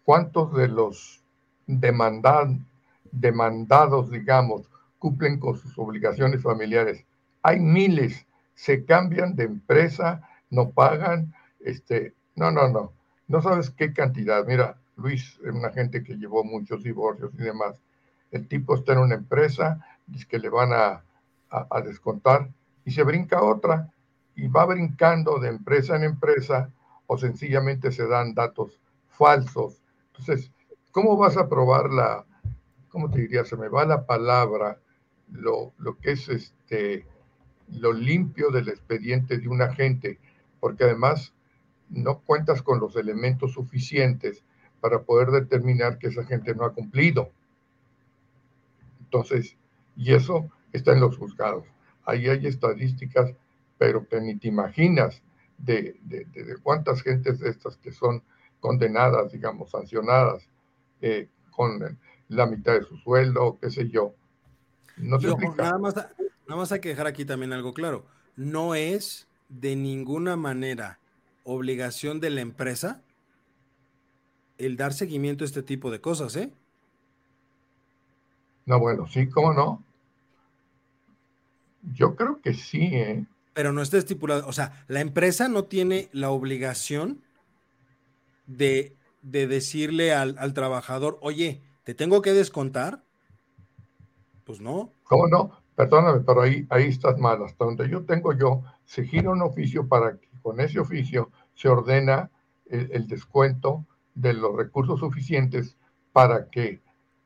[0.05, 1.21] cuántos de los
[1.67, 2.59] demandados,
[4.09, 7.05] digamos, cumplen con sus obligaciones familiares.
[7.43, 8.25] Hay miles,
[8.55, 12.93] se cambian de empresa, no pagan, este, no, no, no,
[13.27, 14.45] no sabes qué cantidad.
[14.45, 17.75] Mira, Luis es una gente que llevó muchos divorcios y demás.
[18.31, 21.03] El tipo está en una empresa, dice que le van a,
[21.49, 22.49] a descontar
[22.85, 23.91] y se brinca otra
[24.41, 26.69] y va brincando de empresa en empresa
[27.07, 29.81] o sencillamente se dan datos falsos.
[30.07, 30.51] Entonces,
[30.91, 32.25] ¿Cómo vas a probar la,
[32.89, 34.77] cómo te diría, se me va la palabra,
[35.31, 37.05] lo, lo que es este,
[37.69, 40.19] lo limpio del expediente de un agente?
[40.59, 41.33] Porque además
[41.89, 44.43] no cuentas con los elementos suficientes
[44.81, 47.31] para poder determinar que esa gente no ha cumplido.
[48.99, 49.55] Entonces,
[49.95, 51.65] y eso está en los juzgados.
[52.03, 53.33] Ahí hay estadísticas,
[53.81, 55.23] pero que ni te imaginas
[55.57, 58.21] de, de, de cuántas gentes de estas que son
[58.59, 60.47] condenadas, digamos, sancionadas
[61.01, 61.97] eh, con
[62.29, 64.13] la mitad de su sueldo, qué sé yo.
[64.97, 66.11] No nada, más, nada
[66.47, 68.05] más hay que dejar aquí también algo claro.
[68.35, 70.99] No es de ninguna manera
[71.43, 73.01] obligación de la empresa
[74.59, 76.53] el dar seguimiento a este tipo de cosas, ¿eh?
[78.67, 79.83] No, bueno, sí, ¿cómo no?
[81.95, 83.25] Yo creo que sí, ¿eh?
[83.53, 87.21] Pero no está estipulado, o sea, la empresa no tiene la obligación
[88.47, 93.03] de de decirle al, trabajador, oye, ¿te tengo que descontar?
[94.43, 94.91] Pues no.
[95.03, 95.61] ¿Cómo no?
[95.75, 97.43] perdóname, pero ahí, ahí estás mal.
[97.43, 101.69] Hasta donde yo tengo yo, se gira un oficio para que con ese oficio se
[101.69, 102.29] ordena
[102.67, 105.75] el, descuento de los recursos suficientes
[106.13, 106.81] para que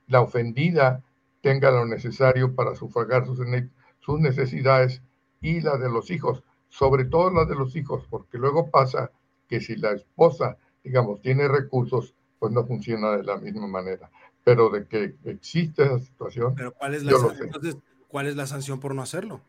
[0.08, 1.04] la ofendida
[1.42, 5.02] tenga lo necesario para sufragar sus necesidades
[5.42, 9.12] y la de los hijos, sobre todo la de los hijos, porque luego pasa
[9.48, 14.10] que si la esposa, digamos, tiene recursos, pues no funciona de la misma manera.
[14.44, 16.54] Pero de que existe esa situación.
[16.56, 19.42] Pero ¿cuál es la, entonces, ¿cuál es la sanción por no hacerlo?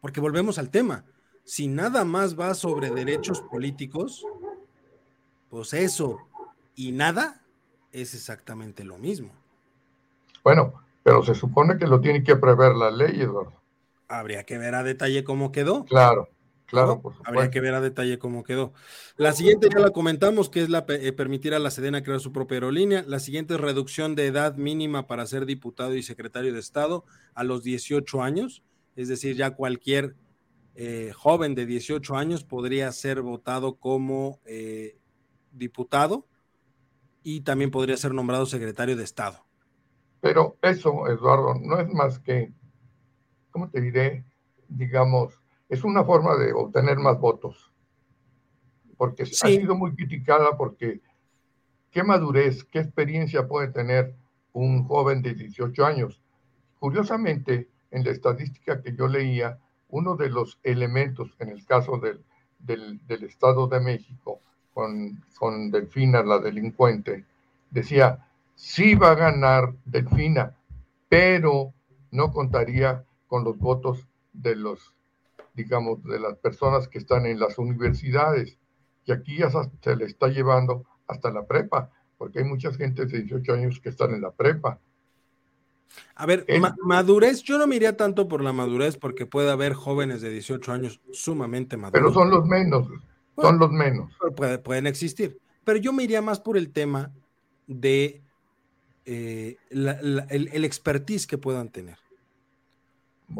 [0.00, 1.04] Porque volvemos al tema.
[1.44, 4.24] Si nada más va sobre derechos políticos,
[5.50, 6.18] pues eso
[6.76, 7.42] y nada
[7.90, 9.30] es exactamente lo mismo.
[10.44, 13.54] Bueno, pero se supone que lo tiene que prever la ley, Eduardo.
[14.08, 15.84] Habría que ver a detalle cómo quedó.
[15.84, 16.28] Claro,
[16.66, 17.02] claro.
[17.24, 18.72] Habría que ver a detalle cómo quedó.
[19.16, 22.32] La siguiente ya la comentamos, que es la eh, permitir a la Sedena crear su
[22.32, 23.04] propia aerolínea.
[23.06, 27.44] La siguiente es reducción de edad mínima para ser diputado y secretario de Estado a
[27.44, 28.62] los 18 años.
[28.96, 30.16] Es decir, ya cualquier
[30.74, 34.96] eh, joven de 18 años podría ser votado como eh,
[35.52, 36.26] diputado
[37.24, 39.44] y también podría ser nombrado secretario de Estado.
[40.20, 42.52] Pero eso, Eduardo, no es más que,
[43.58, 44.24] ¿cómo te diré?
[44.68, 45.34] Digamos,
[45.68, 47.72] es una forma de obtener más votos.
[48.96, 51.00] Porque ha sido muy criticada porque
[51.90, 54.14] qué madurez, qué experiencia puede tener
[54.52, 56.22] un joven de 18 años.
[56.78, 62.22] Curiosamente, en la estadística que yo leía, uno de los elementos en el caso del,
[62.60, 64.40] del, del Estado de México
[64.72, 67.24] con, Delfina, la delincuente,
[67.72, 70.54] decía, sí va a ganar Delfina,
[71.08, 71.72] pero
[72.12, 74.92] no contaría con los votos de los,
[75.54, 78.58] digamos, de las personas que están en las universidades.
[79.04, 83.22] Y aquí ya se le está llevando hasta la prepa, porque hay muchas gente de
[83.22, 84.80] 18 años que están en la prepa.
[86.16, 86.44] A ver,
[86.82, 90.72] madurez, yo no me iría tanto por la madurez porque puede haber jóvenes de 18
[90.72, 92.00] años sumamente maduros.
[92.00, 92.88] Pero son los menos
[93.40, 94.12] son los menos.
[94.64, 95.38] pueden existir.
[95.64, 97.12] Pero yo me iría más por el tema
[97.66, 98.22] de
[99.04, 101.98] eh, el, expertise que puedan tener.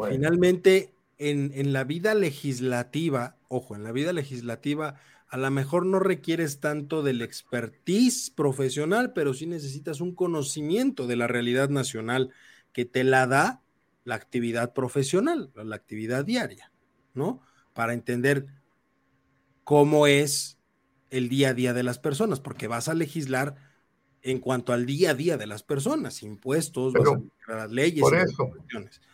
[0.09, 4.95] Finalmente, en, en, la vida legislativa, ojo, en la vida legislativa,
[5.29, 11.15] a lo mejor no requieres tanto del expertise profesional, pero sí necesitas un conocimiento de
[11.15, 12.31] la realidad nacional
[12.73, 13.61] que te la da
[14.05, 16.71] la actividad profesional, la actividad diaria,
[17.13, 17.41] ¿no?
[17.73, 18.47] Para entender
[19.63, 20.57] cómo es
[21.11, 23.68] el día a día de las personas, porque vas a legislar
[24.21, 26.93] en cuanto al día a día de las personas, impuestos,
[27.47, 28.01] las leyes.
[28.01, 28.51] Por eso,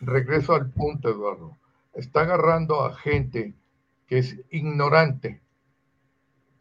[0.01, 1.57] regreso al punto, Eduardo.
[1.93, 3.53] Está agarrando a gente
[4.07, 5.41] que es ignorante.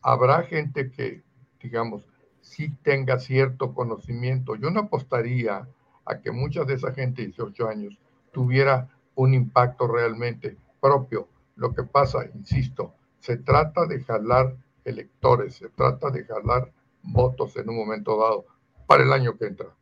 [0.02, 1.22] Habrá gente que,
[1.60, 2.06] digamos,
[2.40, 4.54] sí tenga cierto conocimiento.
[4.56, 5.66] Yo no apostaría
[6.04, 7.98] a que mucha de esa gente de 18 años
[8.32, 11.28] tuviera un impacto realmente propio.
[11.56, 14.54] Lo que pasa, insisto, se trata de jalar
[14.84, 16.70] electores, se trata de jalar
[17.04, 18.46] votos en un momento dado
[18.86, 19.74] para el año que entra.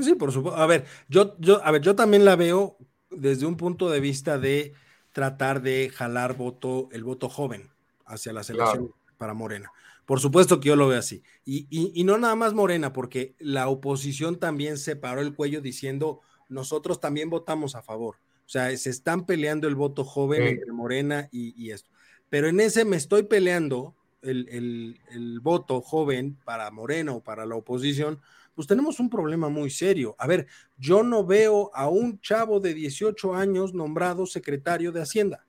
[0.00, 0.60] Sí, por supuesto.
[0.60, 2.76] A ver, yo, yo, a ver, yo también la veo
[3.10, 4.72] desde un punto de vista de
[5.12, 7.70] tratar de jalar voto, el voto joven
[8.04, 9.70] hacia la selección para Morena.
[10.04, 11.22] Por supuesto que yo lo veo así.
[11.44, 16.20] Y, y, no nada más Morena, porque la oposición también se paró el cuello diciendo,
[16.48, 18.16] nosotros también votamos a favor.
[18.44, 21.88] O sea, se están peleando el voto joven entre Morena y, y, esto
[22.34, 28.20] pero en ese me estoy peleando el, voto joven para Morena o para la oposición,
[28.54, 30.14] pues tenemos un problema muy serio.
[30.18, 30.46] A ver,
[30.78, 35.46] yo no veo a un chavo de 18 años nombrado secretario de Hacienda.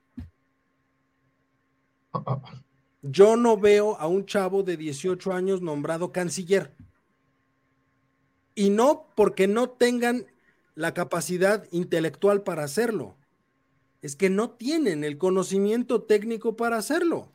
[3.02, 6.74] Yo no veo a un chavo de 18 años nombrado canciller.
[8.54, 10.26] Y no porque no tengan
[10.74, 13.16] la capacidad intelectual para hacerlo
[14.06, 17.32] es que no tienen el conocimiento técnico para hacerlo.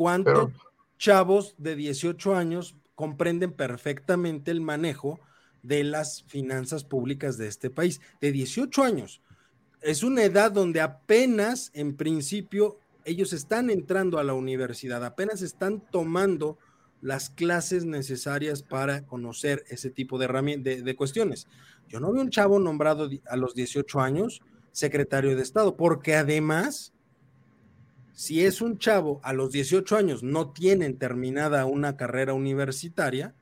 [0.00, 0.52] ¿Cuántos
[0.96, 5.20] chavos de 18 años comprenden perfectamente el manejo
[5.62, 8.00] de las finanzas públicas de este país?
[8.18, 9.20] De 18 años.
[9.82, 15.82] Es una edad donde apenas, en principio, ellos están entrando a la universidad, apenas están
[15.90, 16.56] tomando
[17.02, 20.28] las clases necesarias para conocer ese tipo de,
[20.62, 21.46] de, de cuestiones.
[21.90, 24.40] Yo no veo un chavo nombrado a los 18 años
[24.72, 26.94] secretario de Estado, porque además,
[28.20, 33.34] si es un chavo a los 18 años, no tienen terminada una carrera universitaria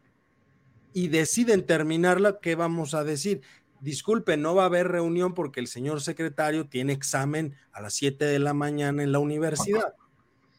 [0.92, 3.40] y deciden terminarla, ¿qué vamos a decir?
[3.80, 8.24] Disculpe, no va a haber reunión porque el señor secretario tiene examen a las 7
[8.24, 9.94] de la mañana en la universidad.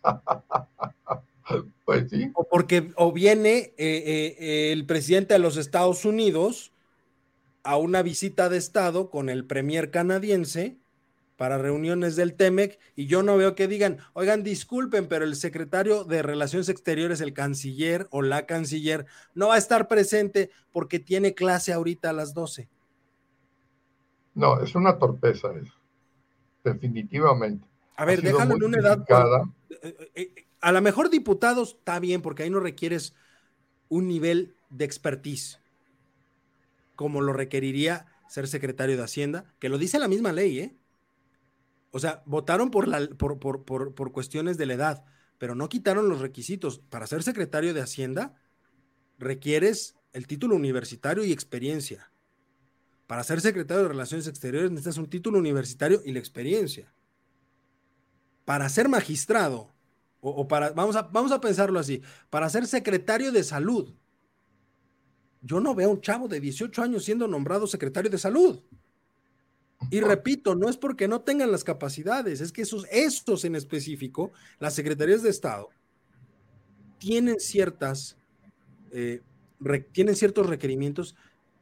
[1.84, 2.30] Pues sí.
[2.36, 6.72] O porque o viene eh, eh, el presidente de los Estados Unidos
[7.64, 10.78] a una visita de Estado con el premier canadiense
[11.40, 16.04] para reuniones del TEMEC y yo no veo que digan, oigan, disculpen, pero el secretario
[16.04, 21.36] de Relaciones Exteriores, el canciller o la canciller, no va a estar presente porque tiene
[21.36, 22.68] clase ahorita a las 12.
[24.36, 25.74] No, es una torpeza eso,
[26.62, 27.66] definitivamente.
[27.96, 29.06] A ver, déjalo en una edad.
[29.70, 33.16] Eh, eh, eh, a lo mejor diputados está bien, porque ahí no requieres
[33.88, 35.62] un nivel de expertise
[36.98, 40.79] como lo requeriría ser secretario de Hacienda, que lo dice la misma ley, ¿eh?
[41.92, 45.06] O sea, votaron por, la, por, por, por, cuestiones de la edad,
[45.38, 46.80] pero no quitaron los requisitos.
[46.80, 48.36] Para ser secretario de Hacienda,
[49.18, 52.12] requieres el título universitario y experiencia.
[53.08, 56.94] Para ser secretario de Relaciones Exteriores necesitas un título universitario y la experiencia.
[58.46, 59.74] Para ser magistrado,
[60.22, 63.96] o, o, para, vamos a, vamos a pensarlo así, para ser secretario de salud,
[65.42, 68.62] yo no veo a un chavo de 18 años siendo nombrado secretario de salud.
[69.90, 74.32] Y repito, no es porque no tengan las capacidades, es que esos, estos en específico,
[74.60, 75.70] las secretarías de Estado,
[76.98, 78.18] tienen ciertas,
[78.92, 79.22] eh,
[79.94, 81.16] tienen ciertos requerimientos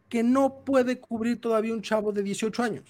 [0.09, 2.85] que no puede cubrir todavía un chavo de 18 años.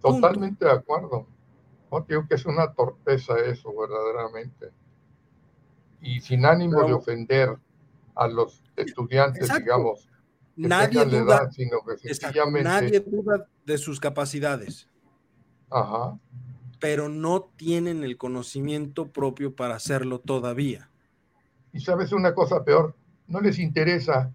[0.00, 1.26] Totalmente de acuerdo.
[1.90, 4.70] No digo que es una torpeza eso, verdaderamente.
[6.00, 7.58] Y sin ánimo de ofender
[8.14, 10.08] a los estudiantes, digamos.
[10.56, 14.88] Nadie duda, sino que nadie duda de sus capacidades.
[15.70, 16.18] Ajá.
[16.78, 20.90] Pero no tienen el conocimiento propio para hacerlo todavía.
[21.72, 22.94] Y sabes una cosa peor,
[23.28, 24.32] no les interesa.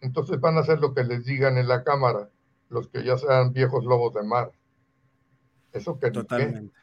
[0.00, 2.30] Entonces van a hacer lo que les digan en la cámara,
[2.70, 4.52] los que ya sean viejos lobos de mar.
[5.72, 6.74] Eso que Totalmente.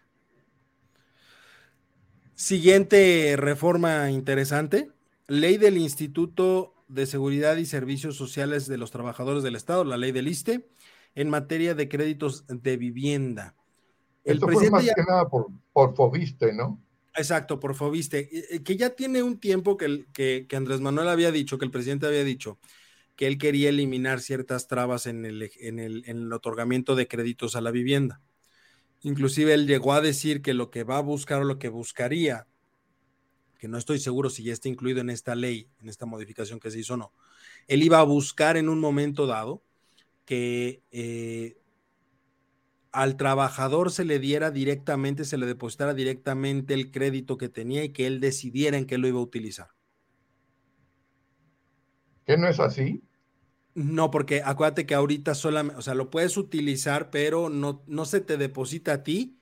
[2.35, 4.91] Siguiente reforma interesante,
[5.27, 10.11] ley del Instituto de Seguridad y Servicios Sociales de los Trabajadores del Estado, la ley
[10.11, 10.67] del ISTE,
[11.15, 13.55] en materia de créditos de vivienda.
[14.23, 16.81] El Esto fue más que nada por, por Fobiste, ¿no?
[17.15, 21.57] Exacto, por Fobiste, eh, que ya tiene un tiempo que, que, Andrés Manuel había dicho,
[21.57, 22.59] que el presidente había dicho,
[23.15, 27.55] que él quería eliminar ciertas trabas en el, en el, en el otorgamiento de créditos
[27.55, 28.21] a la vivienda.
[29.01, 32.47] Inclusive él llegó a decir que lo que va a buscar o lo que buscaría
[33.63, 36.69] que no estoy seguro si ya está incluido en esta ley, en esta modificación que
[36.69, 37.13] se hizo o no,
[37.69, 39.63] él iba a buscar en un momento dado
[40.25, 41.55] que eh,
[42.91, 47.93] al trabajador se le diera directamente, se le depositara directamente el crédito que tenía y
[47.93, 49.69] que él decidiera en qué lo iba a utilizar.
[52.25, 53.01] ¿Qué no es así?
[53.75, 58.19] No, porque acuérdate que ahorita solamente, o sea, lo puedes utilizar, pero no, no se
[58.19, 59.37] te deposita a ti,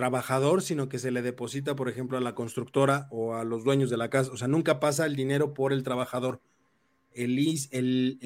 [0.00, 3.90] trabajador, sino que se le deposita, por ejemplo, a la constructora o a los dueños
[3.90, 4.32] de la casa.
[4.32, 6.40] O sea, nunca pasa el dinero por el trabajador.
[7.12, 7.38] El,
[7.70, 8.18] el,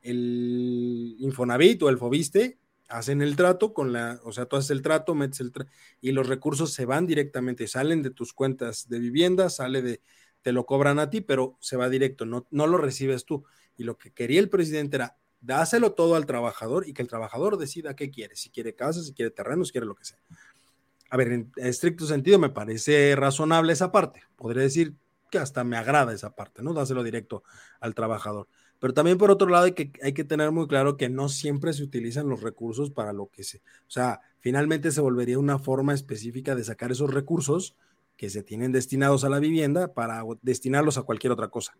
[0.00, 2.56] el, Infonavit o el Fobiste
[2.88, 5.70] hacen el trato con la, o sea, tú haces el trato, metes el trato
[6.00, 10.00] y los recursos se van directamente, salen de tus cuentas de vivienda, sale de,
[10.40, 13.44] te lo cobran a ti, pero se va directo, no, no lo recibes tú.
[13.76, 17.58] Y lo que quería el presidente era dáselo todo al trabajador y que el trabajador
[17.58, 20.18] decida qué quiere, si quiere casa, si quiere terreno, si quiere lo que sea
[21.10, 24.22] a ver, en estricto sentido me parece razonable esa parte.
[24.36, 24.94] Podría decir
[25.30, 26.74] que hasta me agrada esa parte, ¿no?
[26.74, 27.42] Dáselo directo
[27.80, 28.48] al trabajador.
[28.78, 31.72] Pero también por otro lado hay que, hay que tener muy claro que no siempre
[31.72, 33.58] se utilizan los recursos para lo que se...
[33.58, 37.76] O sea, finalmente se volvería una forma específica de sacar esos recursos
[38.16, 41.76] que se tienen destinados a la vivienda para destinarlos a cualquier otra cosa.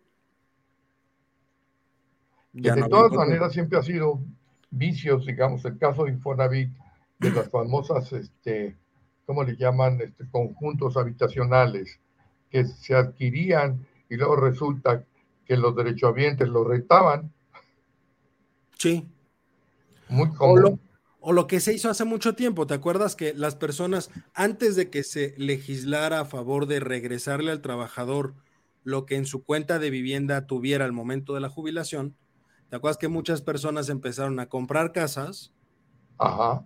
[2.53, 4.19] de todas maneras siempre ha sido
[4.71, 6.71] vicios, digamos, el caso de Infonavit,
[7.19, 8.77] de las famosas este,
[9.29, 10.01] ¿cómo le llaman?
[10.01, 11.99] Este, conjuntos habitacionales
[12.49, 15.05] que se adquirían y luego resulta
[15.45, 17.31] que los derechohabientes los retaban.
[18.79, 19.07] Sí.
[20.07, 20.81] Muy común.
[21.19, 24.89] O lo, que se hizo hace mucho tiempo, ¿te acuerdas que las personas, antes de
[24.89, 28.33] que se legislara a favor de regresarle al trabajador
[28.83, 32.15] lo que en su cuenta de vivienda tuviera al momento de la jubilación,
[32.69, 35.53] ¿te acuerdas que muchas personas empezaron a comprar casas?
[36.17, 36.65] Ajá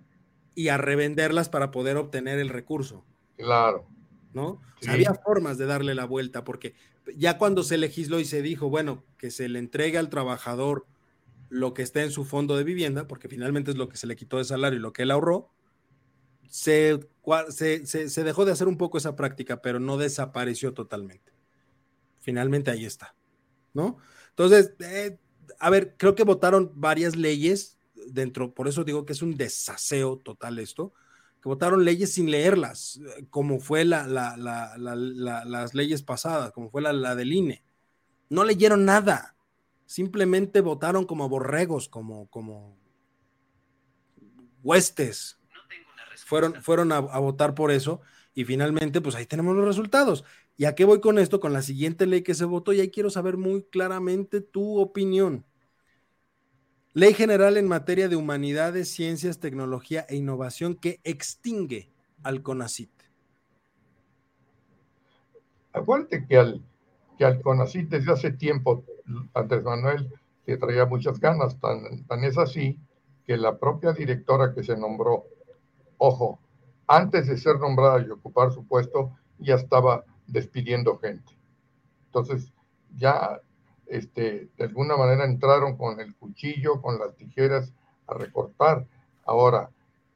[0.55, 3.05] y a revenderlas para poder obtener el recurso.
[3.37, 3.87] Claro.
[4.33, 4.61] ¿No?
[4.87, 6.73] había formas de darle la vuelta, porque
[7.15, 10.87] ya cuando se legisló y se dijo, bueno, que se le entregue al trabajador
[11.49, 14.15] lo que está en su fondo de vivienda, porque finalmente es lo que se le
[14.15, 15.51] quitó de salario y lo que él ahorró,
[16.49, 16.99] se,
[17.85, 21.31] se, dejó de hacer un poco esa práctica, pero no desapareció totalmente.
[22.19, 23.15] Finalmente ahí está,
[23.73, 23.97] ¿no?
[24.29, 25.19] Entonces, eh,
[25.59, 27.72] a ver, creo que votaron varias leyes
[28.07, 30.93] dentro, por eso digo que es un desaseo total esto,
[31.41, 37.33] que votaron leyes sin leerlas, como fue la, las leyes pasadas, como fue la, del
[37.33, 37.63] INE.
[38.29, 39.35] No leyeron nada.
[39.85, 42.77] simplemente votaron como borregos, como, como
[44.63, 45.39] huestes.
[46.25, 48.01] Fueron, fueron a, a votar por eso
[48.33, 50.23] y finalmente, pues ahí tenemos los resultados.
[50.57, 51.39] ¿Y a qué voy con esto?
[51.39, 55.45] Con la siguiente ley que se votó y ahí quiero saber muy claramente tu opinión.
[56.95, 61.91] Ley general en materia de humanidades, ciencias, tecnología e innovación que extingue
[62.21, 62.91] al CONACIT.
[65.73, 66.63] Acuérdate que al,
[67.17, 68.83] que al CONACIT desde hace tiempo
[69.33, 70.07] Andrés Manuel
[70.45, 72.77] le traía muchas ganas, tan, tan es así
[73.25, 75.25] que la propia directora que se nombró,
[75.97, 76.39] ojo,
[76.85, 81.33] antes de ser nombrada y ocupar su puesto, ya estaba despidiendo gente.
[82.05, 82.53] Entonces,
[82.95, 83.41] ya
[83.88, 87.71] este, de alguna manera entraron con el cuchillo, con las tijeras
[88.07, 88.86] a recortar.
[89.25, 89.69] Ahora,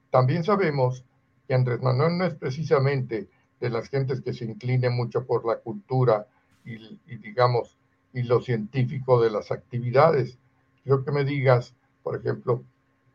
[0.09, 1.03] también sabemos
[1.47, 3.27] que Andrés Manuel no es precisamente
[3.59, 6.27] de las gentes que se incline mucho por la cultura
[6.65, 7.77] y, y digamos,
[8.13, 10.37] y lo científico de las actividades.
[10.83, 12.63] Quiero que me digas, por ejemplo,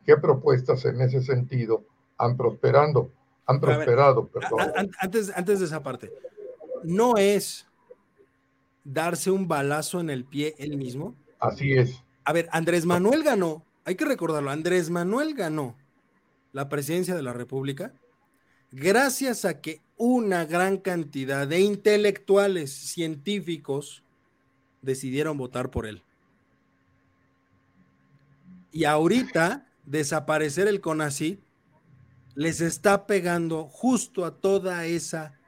[0.05, 1.84] qué propuestas en ese sentido
[2.18, 3.11] han prosperando,
[3.46, 4.61] han prosperado, perdón.
[4.98, 6.12] Antes, antes de esa parte,
[6.84, 7.66] no es
[8.85, 11.14] darse un balazo en el pie él mismo.
[11.39, 12.03] Así es.
[12.24, 15.76] A ver, Andrés Manuel ganó, hay que recordarlo, Andrés Manuel ganó
[16.53, 17.93] la presidencia de la República
[18.70, 24.03] gracias a que una gran cantidad de intelectuales científicos
[24.80, 26.03] decidieron votar por él.
[28.72, 31.41] Y ahorita desaparecer el CONACYT
[32.35, 35.39] les está pegando justo a toda esa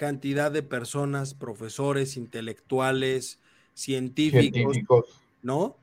[0.00, 3.38] cantidad de personas, profesores, intelectuales,
[3.74, 4.78] científicos,
[5.42, 5.76] ¿no?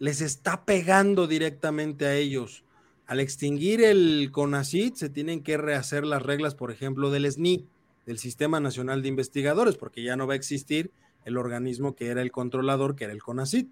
[0.00, 2.64] Les está pegando directamente a ellos.
[3.06, 7.64] Al extinguir el CONACIT se tienen que rehacer las reglas, por ejemplo, del SNI,
[8.06, 10.90] del Sistema Nacional de Investigadores, porque ya no va a existir
[11.24, 13.70] el organismo que era el controlador, que era el CONACIT.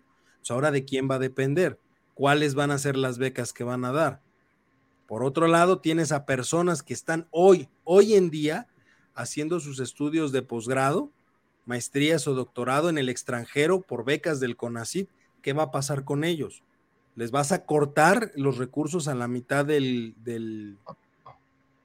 [0.48, 1.80] ahora, ¿de quién va a depender?
[2.14, 4.20] ¿Cuáles van a ser las becas que van a dar?
[5.08, 8.68] Por otro lado, tienes a personas que están hoy, hoy en día,
[9.18, 11.10] haciendo sus estudios de posgrado,
[11.66, 15.10] maestrías o doctorado en el extranjero por becas del CONACYT,
[15.42, 16.62] ¿qué va a pasar con ellos?
[17.16, 20.78] ¿Les vas a cortar los recursos a la mitad del, del,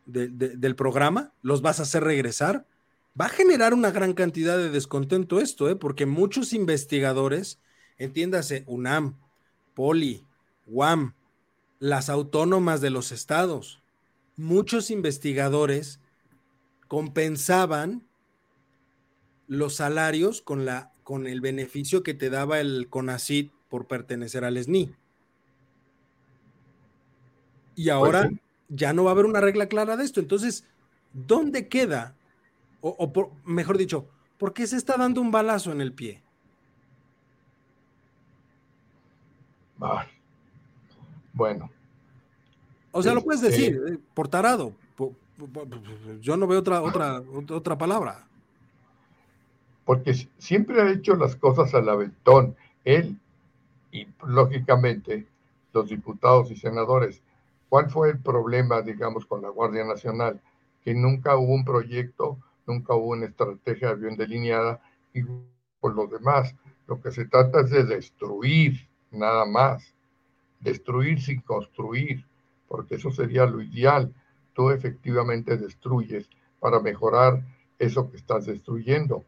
[0.05, 1.33] del programa?
[1.41, 2.67] ¿Los vas a hacer regresar?
[3.19, 5.75] Va a generar una gran cantidad de descontento esto, ¿eh?
[5.75, 7.59] porque muchos investigadores,
[7.97, 9.17] entiéndase, UNAM,
[9.73, 10.23] Poli,
[10.67, 11.15] UAM,
[11.79, 13.81] las autónomas de los estados,
[14.37, 15.99] muchos investigadores
[16.93, 18.03] compensaban
[19.47, 24.63] los salarios con, la, con el beneficio que te daba el CONACIT por pertenecer al
[24.63, 24.93] SNI.
[27.73, 28.29] Y pues ahora
[28.69, 30.19] ya no va a haber una regla clara de esto.
[30.19, 30.67] Entonces,
[31.13, 32.13] ¿dónde queda?
[32.79, 33.11] O,
[33.43, 36.21] mejor dicho, ¿por qué se está dando un balazo en el pie?
[41.33, 41.71] bueno.
[42.91, 44.75] O sea, lo puedes este decir, eh, por tarado,
[46.21, 48.27] yo no veo otra, otra, otra palabra.
[49.85, 52.55] Porque siempre ha hecho las cosas al aventón.
[52.85, 53.17] Él
[53.91, 55.25] y lógicamente
[55.73, 57.21] los diputados y senadores.
[57.69, 60.39] ¿Cuál fue el problema, digamos, con la Guardia Nacional?
[60.83, 64.81] Que nunca hubo un proyecto, nunca hubo una estrategia bien delineada
[65.13, 65.23] y
[65.79, 66.55] por lo demás,
[66.87, 69.93] lo que se trata es de destruir, nada más.
[70.59, 72.25] Destruir sin construir,
[72.67, 74.13] porque eso sería lo ideal
[74.53, 76.29] tú efectivamente destruyes
[76.59, 77.43] para mejorar
[77.79, 79.25] eso que estás destruyendo.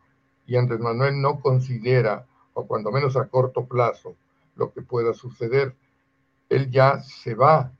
[0.47, 4.15] Y Andrés Manuel no considera, o cuando menos a corto plazo,
[4.55, 5.75] lo que pueda suceder.
[6.49, 7.71] Él ya se va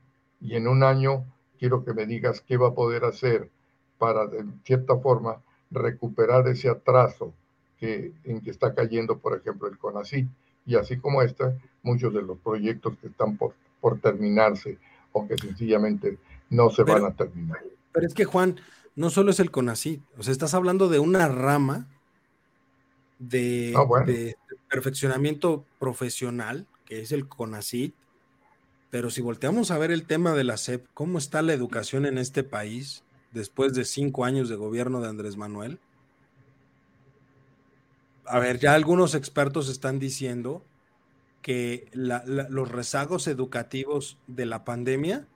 [0.42, 1.26] y en un año
[1.58, 3.50] quiero que me digas qué va a poder hacer
[3.98, 5.42] para, de cierta forma,
[5.72, 7.34] recuperar ese atraso
[7.80, 10.28] que, en que está cayendo, por ejemplo, el CONACYT.
[10.66, 11.46] Y así como este,
[11.84, 14.78] muchos de los proyectos que están por, por terminarse
[15.12, 16.18] o que sencillamente
[16.56, 17.60] no se van a terminar.
[17.92, 18.60] Pero es que Juan,
[18.96, 21.88] no solo es el CONACYT, o sea, estás hablando de una rama
[23.20, 24.36] de, ah, de
[24.70, 27.94] perfeccionamiento profesional, que es el CONACYT,
[28.90, 32.18] pero si volteamos a ver el tema de la SEP, ¿cómo está la educación en
[32.18, 33.04] este país
[33.34, 35.80] después de cinco años de gobierno de Andrés Manuel?
[38.26, 40.64] A ver, ya algunos expertos están diciendo
[41.42, 45.28] que los rezagos educativos de la pandemia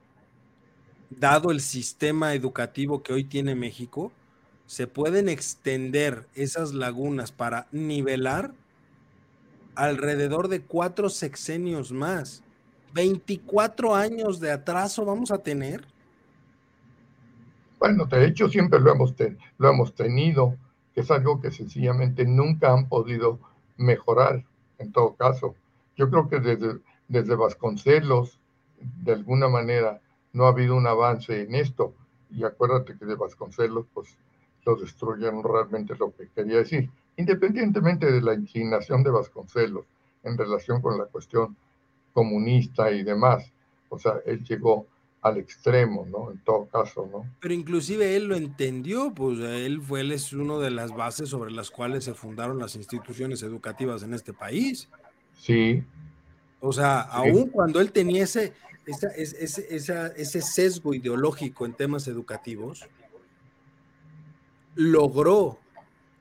[1.10, 4.12] dado el sistema educativo que hoy tiene México,
[4.66, 8.52] se pueden extender esas lagunas para nivelar
[9.74, 12.42] alrededor de cuatro sexenios más.
[12.94, 15.84] 24 años de atraso vamos a tener.
[17.78, 19.14] Bueno, de hecho siempre lo hemos,
[19.58, 20.56] lo hemos tenido,
[20.94, 23.40] que es algo que sencillamente nunca han podido
[23.76, 24.44] mejorar,
[24.78, 25.54] en todo caso.
[25.96, 28.38] Yo creo que desde, desde Vasconcelos,
[29.02, 30.00] de alguna manera,
[30.32, 31.94] no ha habido un avance en esto.
[32.30, 34.16] Y acuérdate que de Vasconcelos, pues
[34.64, 36.90] lo destruyeron realmente lo que quería decir.
[37.16, 39.84] Independientemente de la inclinación de Vasconcelos
[40.22, 41.56] en relación con la cuestión
[42.12, 43.50] comunista y demás,
[43.88, 44.86] o sea, él llegó
[45.22, 46.30] al extremo, ¿no?
[46.30, 47.26] En todo caso, ¿no?
[47.40, 51.50] Pero inclusive él lo entendió, pues él fue, él es uno de las bases sobre
[51.50, 54.88] las cuales se fundaron las instituciones educativas en este país.
[55.34, 55.84] Sí.
[56.60, 58.54] O sea, aún cuando él tenía ese,
[58.90, 62.86] ese sesgo ideológico en temas educativos,
[64.74, 65.58] logró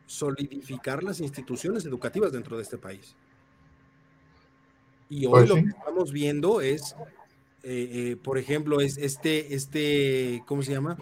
[0.06, 3.16] solidificar las instituciones educativas dentro de este país.
[5.10, 6.96] Y hoy pues lo que estamos viendo es
[7.64, 10.98] eh, eh, por ejemplo, es este, este, ¿cómo se llama?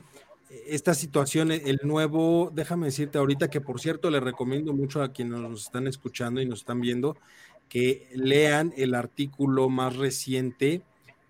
[0.50, 5.40] Esta situación, el nuevo, déjame decirte ahorita que por cierto le recomiendo mucho a quienes
[5.40, 7.18] nos están escuchando y nos están viendo
[7.70, 10.82] que lean el artículo más reciente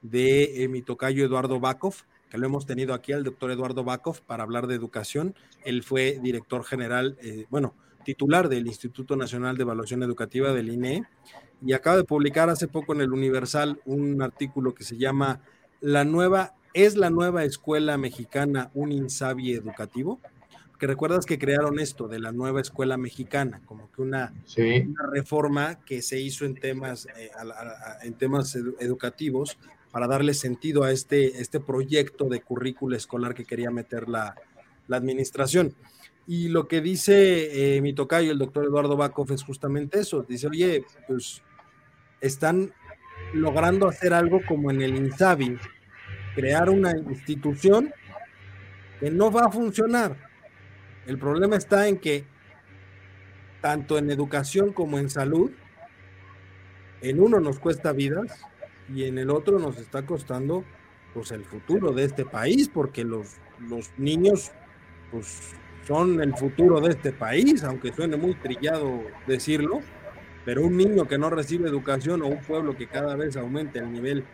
[0.10, 1.96] de eh, mi tocayo Eduardo Bakov,
[2.30, 5.36] que lo hemos tenido aquí al doctor Eduardo Bakov para hablar de educación.
[5.64, 7.18] Él fue director general,
[7.50, 7.74] bueno,
[8.08, 11.04] titular del Instituto Nacional de Evaluación Educativa del INE
[11.62, 15.42] y acaba de publicar hace poco en el Universal un artículo que se llama
[15.82, 20.22] La nueva, ¿es la nueva escuela mexicana un insabi educativo?
[20.80, 24.34] Que recuerdas que crearon esto de la nueva escuela mexicana, como que una,
[25.12, 27.32] reforma que se hizo en temas, eh,
[28.04, 29.58] en temas educativos
[29.98, 34.36] para darle sentido a este, este proyecto de currícula escolar que quería meter la,
[34.88, 35.74] la administración.
[36.28, 40.22] Y lo que dice eh, mi tocayo, el doctor Eduardo Bakov, es justamente eso.
[40.22, 41.42] Dice, oye, pues
[42.22, 42.72] están
[43.34, 45.58] logrando hacer algo como en el INSABI,
[46.36, 47.92] crear una institución
[49.00, 50.16] que no va a funcionar.
[51.08, 52.24] El problema está en que
[53.62, 55.50] tanto en educación como en salud,
[57.02, 58.46] en uno nos cuesta vidas
[58.94, 60.64] y en el otro nos está costando
[61.14, 63.36] pues el futuro de este país, porque los,
[63.68, 64.52] los niños
[65.12, 65.54] pues
[65.88, 69.80] son el futuro de este país, aunque suene muy trillado decirlo,
[70.46, 73.92] pero un niño que no recibe educación o un pueblo que cada vez aumenta el
[73.92, 74.26] nivel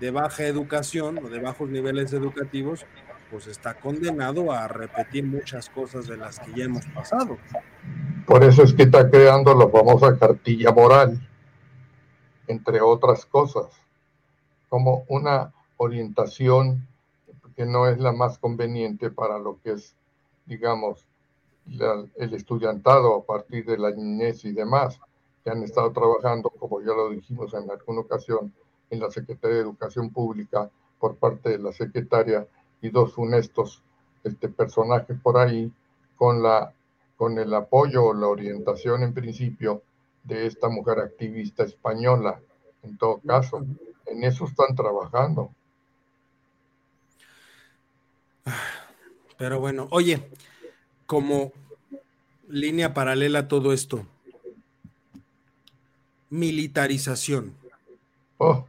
[0.00, 2.86] de baja educación o de bajos niveles educativos,
[3.30, 7.38] pues está condenado a repetir muchas cosas de las que ya hemos pasado.
[8.26, 11.18] Por eso es que está creando la famosa cartilla moral,
[12.46, 13.66] entre otras cosas,
[14.72, 16.88] como una orientación
[17.54, 19.94] que no es la más conveniente para lo que es,
[20.46, 21.04] digamos,
[22.16, 24.98] el estudiantado a partir de la niñez y demás
[25.44, 28.50] que han estado trabajando, como ya lo dijimos en alguna ocasión,
[28.88, 32.48] en la Secretaría de Educación Pública por parte de la secretaria
[32.80, 33.82] y dos funestos
[34.24, 35.70] este, personajes por ahí
[36.16, 36.72] con, la,
[37.18, 39.82] con el apoyo o la orientación en principio
[40.24, 42.40] de esta mujer activista española.
[42.82, 43.66] En todo caso,
[44.06, 45.50] en eso están trabajando.
[49.36, 50.30] Pero bueno, oye,
[51.06, 51.52] como
[52.48, 54.06] línea paralela a todo esto,
[56.30, 57.54] militarización.
[58.38, 58.66] Oh.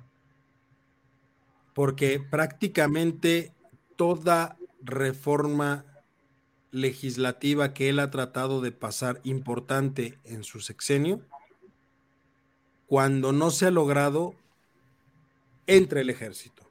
[1.74, 3.52] Porque prácticamente
[3.96, 5.86] toda reforma
[6.72, 11.22] legislativa que él ha tratado de pasar importante en su sexenio,
[12.88, 14.36] cuando no se ha logrado,
[15.68, 16.64] entre el ejército.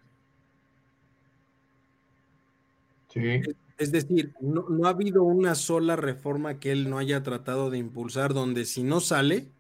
[3.09, 3.41] Sí.
[3.79, 7.79] Es decir, no, no, ha habido una sola reforma que él no haya tratado de
[7.79, 9.51] impulsar donde si no sale,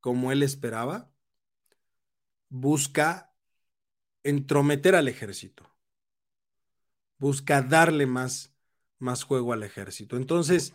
[0.00, 1.10] como él esperaba,
[2.48, 3.32] busca
[4.24, 5.64] entrometer al ejército,
[7.18, 8.52] busca darle más,
[8.98, 10.16] más juego al ejército.
[10.16, 10.74] Entonces,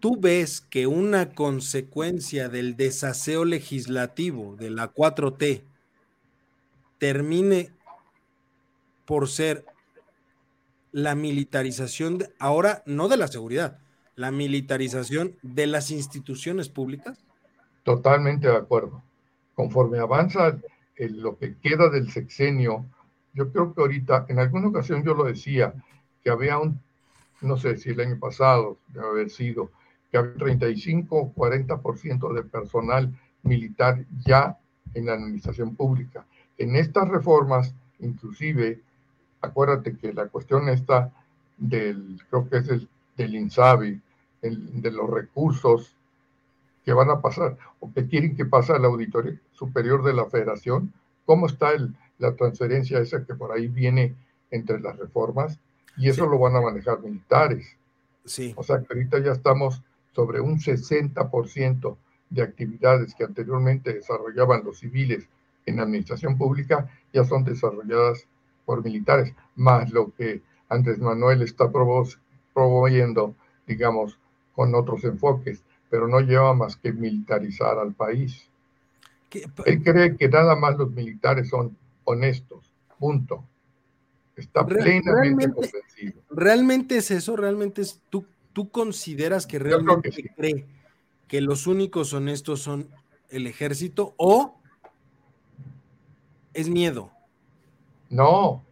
[0.00, 5.62] tú ves que una consecuencia del desaseo legislativo de la 4T
[6.98, 7.70] termine
[9.04, 9.64] por ser
[10.92, 13.78] la militarización, ahora no de la seguridad,
[14.14, 17.24] la militarización de las instituciones públicas?
[17.82, 19.02] Totalmente de acuerdo.
[19.54, 20.58] Conforme avanza
[20.98, 22.86] lo que queda del sexenio,
[23.34, 25.74] yo creo que ahorita, en alguna ocasión yo lo decía,
[26.24, 26.80] que había un,
[27.42, 29.70] no sé si el año pasado debe haber sido,
[30.10, 34.58] que había 35 o 40% de personal militar ya
[34.94, 36.24] en la administración pública.
[36.58, 38.80] En estas reformas, inclusive,
[39.40, 41.12] acuérdate que la cuestión está
[41.56, 44.00] del, creo que es el, del INSABI,
[44.42, 45.96] de los recursos
[46.84, 50.92] que van a pasar o que quieren que pase al Auditorio Superior de la Federación,
[51.24, 54.14] cómo está el, la transferencia esa que por ahí viene
[54.50, 55.58] entre las reformas,
[55.96, 57.76] y eso lo van a manejar militares.
[58.24, 58.52] Sí.
[58.56, 59.82] O sea que ahorita ya estamos
[60.12, 61.96] sobre un 60%
[62.30, 65.28] de actividades que anteriormente desarrollaban los civiles
[65.66, 68.26] en administración pública ya son desarrolladas
[68.64, 71.70] por militares, más lo que Andrés Manuel está
[72.54, 73.34] promoviendo,
[73.66, 74.18] digamos,
[74.54, 78.48] con otros enfoques, pero no lleva más que militarizar al país.
[79.64, 83.44] Él cree que nada más los militares son honestos, punto.
[84.34, 86.22] Está plenamente realmente, convencido.
[86.30, 87.36] ¿Realmente es eso?
[87.36, 90.66] ¿Realmente es, tú, tú consideras que realmente cree
[91.28, 92.88] que los únicos honestos son
[93.30, 94.55] el ejército o
[96.56, 97.10] es miedo?
[98.08, 98.64] No,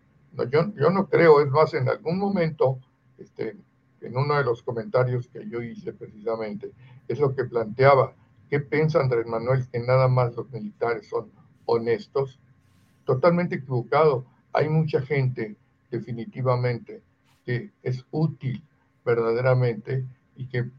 [0.50, 2.78] yo, yo no creo, es más, en algún momento,
[3.18, 3.56] este,
[4.00, 6.72] en uno de los comentarios que yo hice precisamente,
[7.08, 8.14] es lo que planteaba,
[8.48, 11.30] ¿qué piensa Andrés Manuel que nada más los militares son
[11.66, 12.38] honestos?
[13.04, 14.24] Totalmente equivocado.
[14.52, 15.56] Hay mucha gente,
[15.90, 17.02] definitivamente,
[17.44, 18.62] que es útil
[19.04, 20.04] verdaderamente
[20.36, 20.70] y que,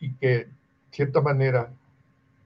[0.00, 0.48] y que de
[0.90, 1.72] cierta manera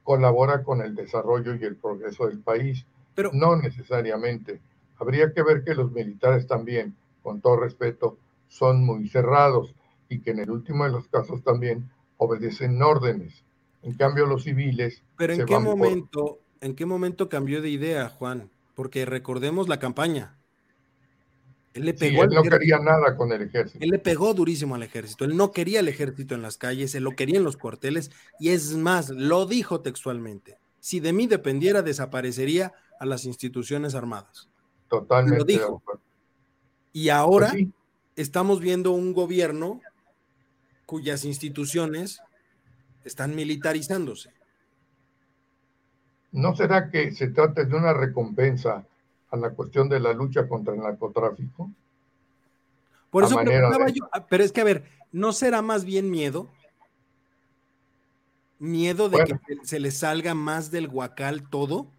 [0.03, 2.85] colabora con el desarrollo y el progreso del país.
[3.15, 4.61] Pero no necesariamente
[5.03, 8.17] habría que ver que los militares también, con todo respeto,
[8.49, 9.75] son muy cerrados
[10.09, 13.43] y que en el último de los casos también obedecen órdenes.
[13.83, 15.03] En cambio, los civiles.
[15.17, 18.51] Pero ¿en qué momento, en qué momento cambió de idea, Juan?
[18.75, 20.37] Porque recordemos la campaña.
[21.75, 22.23] Él le pegó.
[22.23, 23.83] él no quería nada con el ejército.
[23.83, 25.25] Él le pegó durísimo al ejército.
[25.25, 28.11] Él no quería el ejército en las calles, él lo quería en los cuarteles.
[28.39, 30.59] Y es más, lo dijo textualmente.
[30.83, 34.49] Si de mí dependiera, desaparecería a las instituciones armadas.
[34.89, 35.39] Totalmente.
[35.39, 35.83] Lo dijo.
[36.93, 37.69] Y ahora pues
[38.17, 39.81] estamos viendo un gobierno
[40.85, 42.21] cuyas instituciones
[43.05, 44.33] están militarizándose.
[46.33, 48.85] ¿No será que se trata de una recompensa
[49.31, 51.71] a la cuestión de la lucha contra el narcotráfico?
[53.09, 56.49] Por eso preguntaba yo, ah, pero es que a ver, ¿no será más bien miedo?
[58.63, 61.91] Miedo de que se le salga más del guacal todo.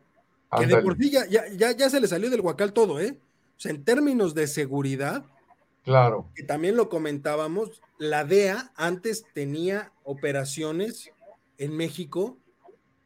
[0.58, 3.20] Que de por sí ya, ya, se le salió del Huacal todo, ¿eh?
[3.58, 5.26] O sea, en términos de seguridad,
[5.84, 6.30] claro.
[6.36, 11.12] Que también lo comentábamos, la DEA antes tenía operaciones
[11.58, 12.38] en México.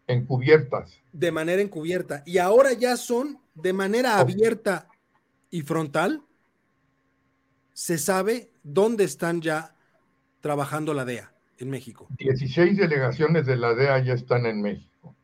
[0.05, 0.93] Encubiertas.
[1.11, 2.21] De manera encubierta.
[2.27, 4.87] Y ahora ya son de manera abierta
[5.49, 6.21] y frontal.
[7.73, 9.75] Se sabe dónde están ya
[10.41, 12.07] trabajando la DEA en México.
[12.17, 15.15] 16 delegaciones de la DEA ya están en México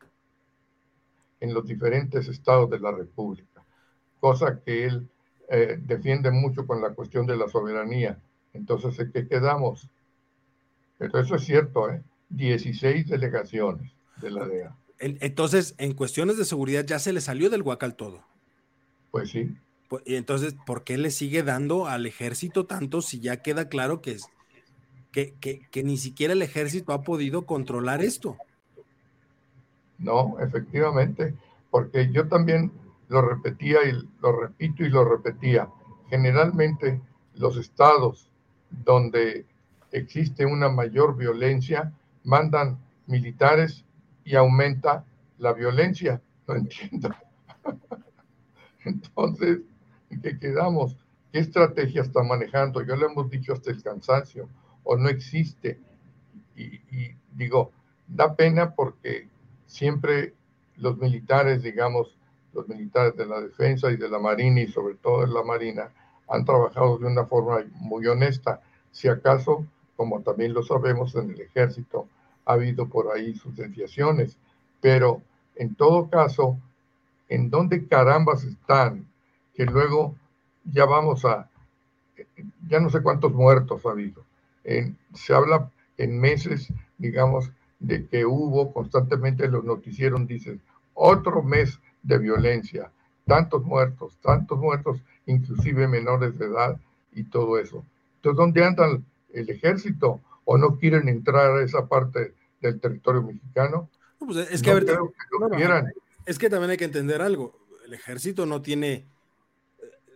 [1.40, 3.62] en los diferentes estados de la República,
[4.18, 5.08] cosa que él
[5.50, 8.18] eh, defiende mucho con la cuestión de la soberanía.
[8.54, 9.90] Entonces, ¿en qué quedamos?
[10.96, 12.02] Pero eso es cierto, ¿eh?
[12.30, 14.76] 16 delegaciones de la DEA.
[14.98, 18.24] Entonces, en cuestiones de seguridad ya se le salió del guacal todo.
[19.10, 19.54] Pues sí.
[19.88, 24.00] Pues, y entonces, ¿por qué le sigue dando al ejército tanto si ya queda claro
[24.00, 24.16] que,
[25.14, 28.36] que, ni siquiera el ejército ha podido controlar esto?
[29.98, 31.34] No, efectivamente,
[31.70, 32.72] porque yo también
[33.08, 35.68] lo repetía y lo repito y lo repetía.
[36.10, 37.00] Generalmente
[37.36, 38.28] los estados
[38.70, 39.46] donde
[39.92, 41.92] existe una mayor violencia
[42.24, 43.84] mandan militares
[44.24, 45.04] y aumenta
[45.38, 46.20] la violencia.
[46.48, 47.10] No entiendo.
[48.84, 49.60] Entonces,
[50.10, 50.96] ¿en qué quedamos?
[51.32, 52.82] ¿Qué estrategia está manejando?
[52.82, 54.48] Ya lo hemos dicho hasta el cansancio,
[54.84, 55.78] o no existe.
[56.56, 56.80] Y,
[57.32, 57.72] digo,
[58.06, 59.28] da pena porque
[59.66, 60.34] siempre
[60.76, 62.16] los militares, digamos,
[62.52, 65.90] los militares de la defensa y de la marina y sobre todo de la marina,
[66.28, 68.60] han trabajado de una forma muy honesta.
[68.92, 69.66] Si acaso,
[69.96, 72.08] como también lo sabemos en el ejército,
[72.46, 73.54] ha habido por ahí sus
[74.80, 75.22] pero
[75.56, 76.58] en todo caso,
[77.28, 79.06] ¿en dónde carambas están?
[79.54, 80.14] Que luego
[80.64, 81.48] ya vamos a,
[82.68, 84.24] ya no sé cuántos muertos ha habido.
[85.14, 90.60] Se habla en meses, digamos, de que hubo constantemente los noticieros dicen
[90.94, 92.90] otro mes de violencia,
[93.26, 96.80] tantos muertos, tantos muertos, inclusive menores de edad
[97.12, 97.84] y todo eso.
[98.16, 98.98] Entonces, ¿dónde anda
[99.32, 100.20] el ejército?
[100.44, 103.88] ¿O no quieren entrar a esa parte del territorio mexicano?
[104.18, 104.70] Pues, es que,
[106.26, 107.58] es que también hay que entender algo.
[107.86, 109.06] El ejército no tiene,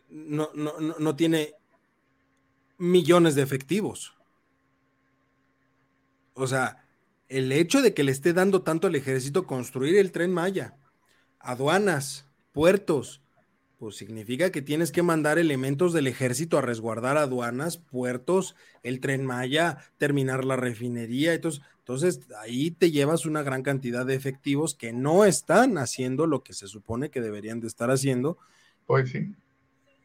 [0.08, 1.54] no, no, no tiene
[2.78, 4.17] millones de efectivos.
[6.38, 6.84] O sea,
[7.28, 10.76] el hecho de que le esté dando tanto al ejército construir el tren Maya,
[11.38, 13.22] aduanas, puertos,
[13.78, 19.24] pues significa que tienes que mandar elementos del ejército a resguardar aduanas, puertos, el tren
[19.24, 21.34] Maya, terminar la refinería.
[21.34, 26.42] Entonces, entonces ahí te llevas una gran cantidad de efectivos que no están haciendo lo
[26.42, 28.36] que se supone que deberían de estar haciendo.
[28.84, 29.34] Pues sí.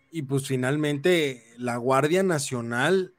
[0.10, 3.13] Y pues finalmente la Guardia Nacional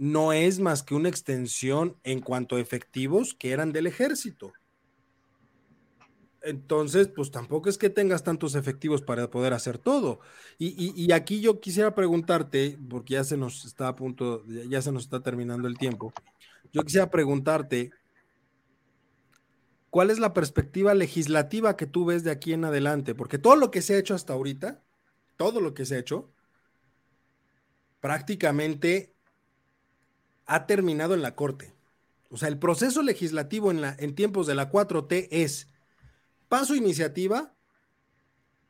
[0.00, 4.50] no es más que una extensión en cuanto a efectivos que eran del ejército.
[6.40, 10.20] Entonces, pues tampoco es que tengas tantos efectivos para poder hacer todo.
[10.56, 15.02] Y, aquí yo quisiera preguntarte, porque ya se nos está a punto, ya se nos
[15.02, 16.14] está terminando el tiempo.
[16.72, 17.90] Yo quisiera preguntarte,
[19.90, 23.14] ¿cuál es la perspectiva legislativa que tú ves de aquí en adelante?
[23.14, 24.82] Porque todo lo que se ha hecho hasta ahorita,
[25.36, 26.32] todo lo que se ha hecho,
[28.00, 29.19] prácticamente
[30.50, 31.72] ha terminado en la Corte.
[32.28, 35.68] O sea, el proceso legislativo en, tiempos de la 4T es
[36.48, 37.54] paso iniciativa,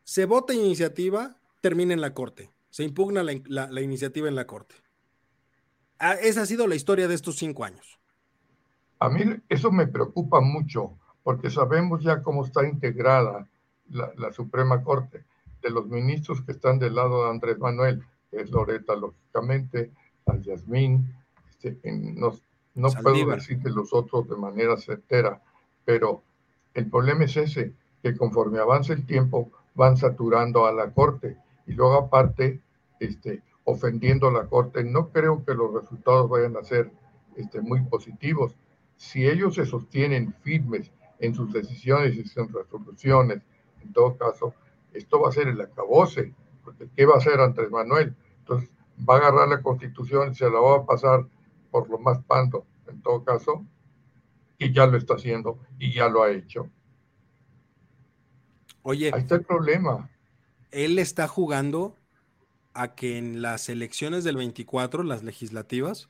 [0.05, 2.51] se vota iniciativa, termina en la Corte.
[2.69, 4.75] Se impugna la, iniciativa en la Corte.
[5.99, 7.99] Ah, esa ha sido la historia de estos cinco años.
[8.99, 13.49] A mí eso me preocupa mucho, porque sabemos ya cómo está integrada
[13.89, 15.25] la, Suprema Corte,
[15.63, 19.93] de los ministros que están del lado de Andrés Manuel, que es Loreta, lógicamente,
[20.27, 21.15] al Yasmín,
[21.63, 22.39] este, no,
[22.75, 25.43] no puedo decir que los otros de manera certera,
[25.85, 26.23] pero
[26.75, 31.37] el problema es ese, que conforme avanza el tiempo van saturando a la Corte
[31.67, 32.61] y luego aparte
[32.99, 34.85] este, ofendiendo a la Corte.
[34.85, 36.91] No creo que los resultados vayan a ser
[37.37, 38.57] este, muy positivos.
[38.97, 43.43] Si ellos se sostienen firmes en sus decisiones y sus resoluciones,
[43.83, 44.55] en todo caso,
[44.93, 46.35] esto va a ser el acabose,
[46.65, 48.15] porque ¿qué va a hacer Andrés Manuel?
[48.41, 48.71] Entonces,
[49.09, 51.27] va a agarrar la constitución y se la va a pasar
[51.71, 53.65] por lo más pando, en todo caso,
[54.59, 56.69] y ya lo está haciendo y ya lo ha hecho.
[58.83, 60.11] Oye, ahí está el problema.
[60.71, 61.97] Él está jugando
[62.75, 66.09] a que en las elecciones del 24, las legislativas,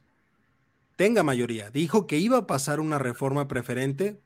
[0.96, 1.70] tenga mayoría.
[1.70, 4.20] Dijo que iba a pasar una reforma preferente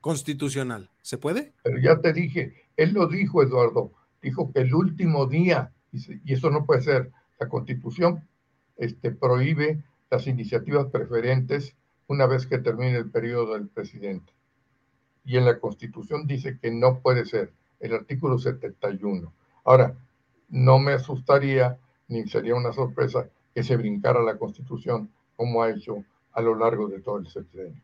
[0.00, 0.90] constitucional.
[1.02, 1.54] ¿Se puede?
[1.62, 6.50] Pero ya te dije, él lo dijo, Eduardo, dijo que el último día, y eso
[6.50, 8.28] no puede ser, la constitución
[8.76, 11.74] este, prohíbe las iniciativas preferentes
[12.06, 14.32] una vez que termine el periodo del presidente.
[15.24, 19.32] Y en la Constitución dice que no puede ser, el artículo 71.
[19.64, 19.94] Ahora,
[20.48, 21.78] no me asustaría
[22.08, 26.88] ni sería una sorpresa que se brincara la Constitución como ha hecho a lo largo
[26.88, 27.80] de todo el sexenio.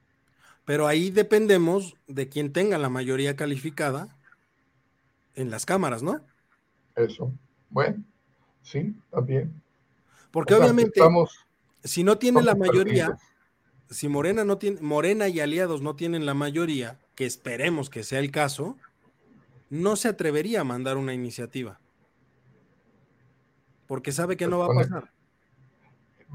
[0.64, 4.16] Pero ahí dependemos de quien tenga la mayoría calificada
[5.34, 6.20] en las cámaras, ¿no?
[6.96, 7.32] Eso.
[7.68, 8.02] Bueno,
[8.62, 9.60] sí, también.
[10.30, 11.00] Porque obviamente,
[11.84, 13.16] si no tiene la mayoría,
[13.90, 18.18] si Morena no tiene, Morena y aliados no tienen la mayoría, que esperemos que sea
[18.18, 18.76] el caso,
[19.68, 21.78] no se atrevería a mandar una iniciativa.
[23.86, 25.12] Porque sabe que no va a pasar.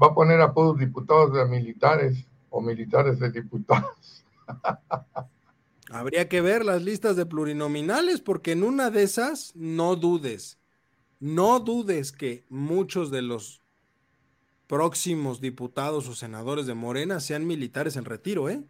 [0.00, 4.24] Va a poner a todos diputados de militares o militares de diputados.
[5.90, 10.60] Habría que ver las listas de plurinominales, porque en una de esas, no dudes,
[11.18, 13.59] no dudes que muchos de los
[14.70, 18.62] próximos diputados o senadores de Morena sean militares en retiro, ¿eh?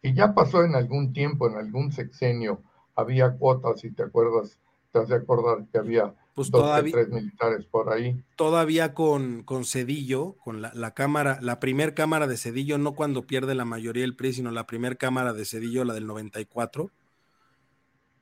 [0.00, 2.62] Y ya pasó en algún tiempo, en algún sexenio,
[2.94, 4.58] había cuotas, si te acuerdas,
[4.92, 8.16] te has de acordar que había pues dos todavía, tres militares por ahí.
[8.34, 13.54] Todavía con, con Cedillo, con la, cámara, la primer cámara de Cedillo, no cuando pierde
[13.54, 16.90] la mayoría del PRI, sino la primer cámara de Cedillo, la del 94.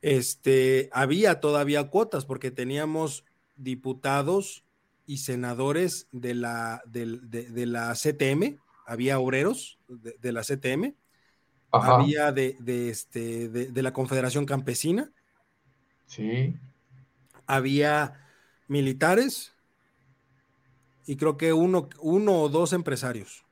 [0.00, 3.24] Este, había todavía cuotas porque teníamos
[3.54, 4.64] diputados
[5.12, 10.94] y senadores de la, de, la CTM, había obreros de, la CTM,
[11.70, 12.56] había de,
[12.88, 15.12] este, de, la Confederación Campesina.
[16.06, 16.56] Sí.
[17.46, 18.26] Había
[18.68, 19.52] militares
[21.04, 23.44] y creo que uno, uno o dos empresarios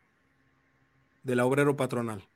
[1.24, 2.26] de la obrero patronal.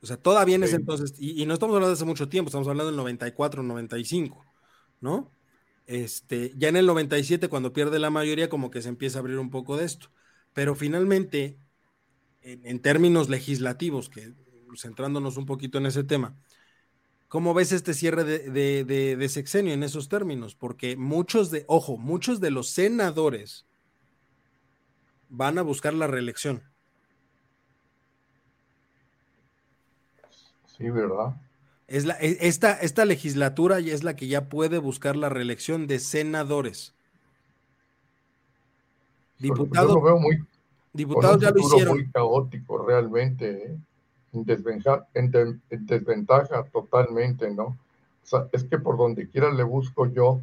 [0.00, 2.50] O sea, todavía en ese entonces, y, y, no estamos hablando de hace mucho tiempo,
[2.50, 4.46] estamos hablando del 94, 95,
[5.00, 5.32] ¿no?
[5.90, 9.40] Este, ya en el 97, cuando pierde la mayoría, como que se empieza a abrir
[9.40, 10.12] un poco de esto.
[10.52, 11.58] Pero finalmente,
[12.42, 14.32] en, términos legislativos, que
[14.76, 16.36] centrándonos un poquito en ese tema,
[17.26, 20.54] ¿cómo ves este cierre de, de, sexenio en esos términos?
[20.54, 23.66] Porque muchos de, ojo, muchos de los senadores
[25.28, 26.62] van a buscar la reelección.
[30.66, 31.34] Sí, ¿verdad?
[31.90, 35.98] Es la, e, esta, esta legislatura es la que ya puede buscar la reelección de
[35.98, 36.94] senadores.
[39.40, 40.38] Diputados, Yo veo muy,
[40.92, 41.94] diputados ya lo hicieron.
[41.94, 43.78] muy caótico realmente, ¿eh?
[44.32, 47.64] en, desventaja, en, desventaja totalmente, ¿no?
[47.64, 47.76] O
[48.22, 50.40] sea, es que por donde quiera le busco yo,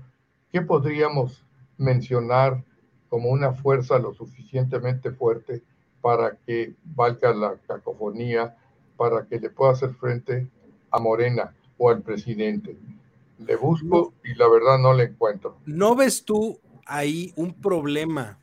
[0.51, 1.45] ¿qué podríamos
[1.77, 2.61] mencionar
[3.07, 5.63] como una fuerza lo suficientemente fuerte
[6.01, 8.57] para que valga la cacofonía,
[8.97, 10.49] para que le pueda hacer frente
[10.91, 12.77] a Morena o al presidente.
[13.39, 15.57] Le busco y la verdad no le encuentro.
[15.65, 18.39] ¿No ves tú ahí un problema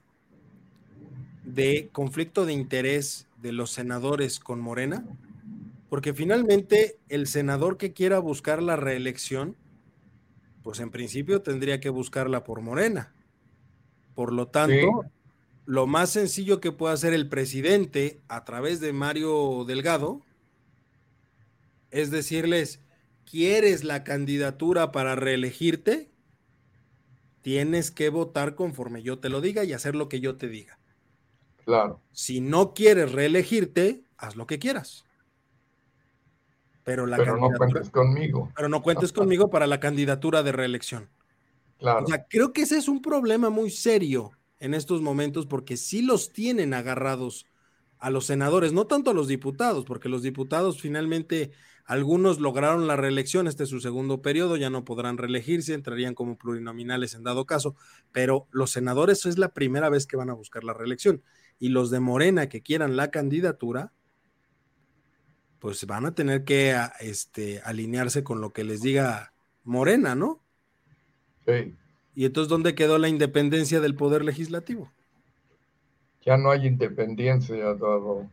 [1.44, 5.04] de conflicto de interés de los senadores con Morena?
[5.88, 9.56] Porque finalmente el senador que quiera buscar la reelección,
[10.62, 13.12] pues en principio tendría que buscarla por Morena.
[14.14, 15.04] Por lo tanto,
[15.66, 20.22] lo más sencillo que puede hacer el presidente a través de Mario Delgado
[21.94, 22.80] es decirles,
[23.24, 26.10] ¿quieres la candidatura para reelegirte?
[27.40, 30.80] Tienes que votar conforme yo te lo diga y hacer lo que yo te diga.
[31.64, 32.02] Claro.
[32.10, 35.04] Si no quieres reelegirte, haz lo que quieras.
[36.82, 38.50] Pero, la pero no cuentes conmigo.
[38.56, 41.08] Pero no cuentes conmigo para la candidatura de reelección.
[41.78, 42.04] Claro.
[42.04, 46.02] O sea, creo que ese es un problema muy serio en estos momentos porque sí
[46.02, 47.46] los tienen agarrados
[48.04, 51.52] a los senadores, no tanto a los diputados, porque los diputados finalmente
[51.86, 56.36] algunos lograron la reelección, este es su segundo periodo, ya no podrán reelegirse, entrarían como
[56.36, 57.76] plurinominales en dado caso,
[58.12, 61.22] pero los senadores es la primera vez que van a buscar la reelección
[61.58, 63.90] y los de Morena que quieran la candidatura,
[65.58, 69.32] pues van a tener que este, alinearse con lo que les diga
[69.62, 70.44] Morena, ¿no?
[71.46, 71.74] Sí.
[72.14, 74.92] ¿Y entonces dónde quedó la independencia del poder legislativo?
[76.24, 78.28] Ya no hay independencia, dado.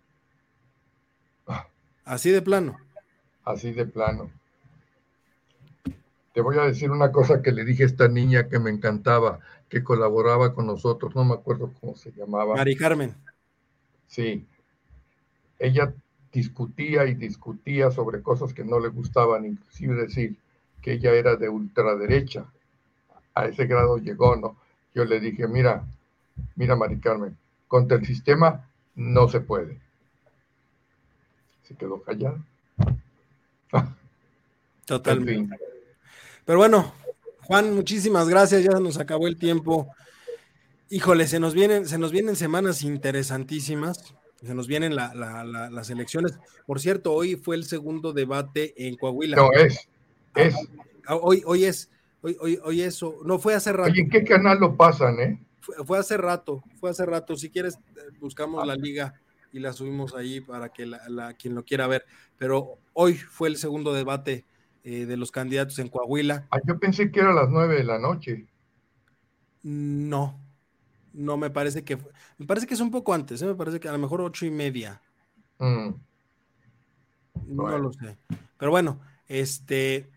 [2.05, 2.77] Así de plano.
[3.43, 4.31] Así de plano.
[6.33, 9.39] Te voy a decir una cosa que le dije a esta niña que me encantaba,
[9.67, 12.55] que colaboraba con nosotros, no me acuerdo cómo se llamaba.
[12.55, 13.13] Mari Carmen.
[14.07, 14.45] Sí.
[15.59, 15.93] Ella
[16.31, 20.37] discutía y discutía sobre cosas que no le gustaban, inclusive decir
[20.81, 22.45] que ella era de ultraderecha
[23.35, 24.57] a ese grado llegó, ¿no?
[24.93, 25.85] Yo le dije, mira,
[26.55, 27.37] mira, Mari Carmen,
[27.71, 29.79] contra el sistema no se puede.
[31.63, 32.43] Se quedó callada.
[34.85, 35.57] Totalmente.
[36.43, 36.93] Pero bueno,
[37.43, 38.65] Juan, muchísimas gracias.
[38.65, 39.87] Ya nos acabó el tiempo.
[40.89, 44.15] Híjole, se nos vienen, se nos vienen semanas interesantísimas.
[44.43, 46.37] Se nos vienen las elecciones.
[46.65, 49.37] Por cierto, hoy fue el segundo debate en Coahuila.
[49.37, 49.87] No, es.
[50.35, 50.55] es.
[51.05, 51.89] Ah, hoy, hoy es.
[52.21, 53.89] Hoy, hoy, eso, no fue hace rato.
[53.89, 55.39] Oye, ¿en qué canal lo pasan, eh?
[55.61, 57.35] Fue, hace rato, fue hace rato.
[57.35, 59.13] Si quieres, eh, buscamos la liga
[59.53, 62.05] y la subimos ahí para que la, quien lo quiera ver.
[62.37, 64.45] Pero hoy fue el segundo debate
[64.83, 66.47] eh, de los candidatos en Coahuila.
[66.51, 68.47] Ah, yo pensé que era a las nueve de la noche.
[69.63, 70.39] No,
[71.13, 71.97] no me parece que
[72.39, 73.45] me parece que es un poco antes, ¿eh?
[73.45, 74.99] me parece que a lo mejor ocho y media.
[75.59, 75.89] Mm.
[77.45, 78.17] No lo sé.
[78.57, 80.09] Pero bueno, este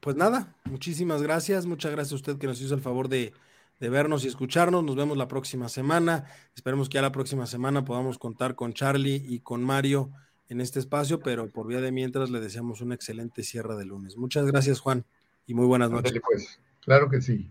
[0.00, 1.64] pues nada, muchísimas gracias.
[1.64, 3.32] Muchas gracias a usted que nos hizo el favor de,
[3.80, 4.84] vernos y escucharnos.
[4.84, 6.24] Nos vemos la próxima semana.
[6.54, 10.10] Esperemos que ya la próxima semana podamos contar con Charlie y con Mario
[10.48, 14.16] en este espacio, pero por vía de mientras le deseamos un excelente cierre de lunes.
[14.16, 15.04] Muchas gracias, Juan,
[15.46, 16.12] y muy buenas noches.
[16.24, 17.50] pues, claro que sí.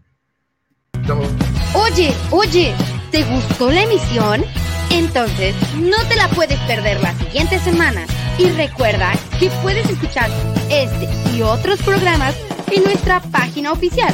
[1.75, 2.73] Oye, oye,
[3.11, 4.43] ¿te gustó la emisión?
[4.91, 8.05] Entonces, no te la puedes perder la siguiente semana.
[8.37, 10.29] Y recuerda que puedes escuchar
[10.69, 12.35] este y otros programas
[12.71, 14.13] en nuestra página oficial,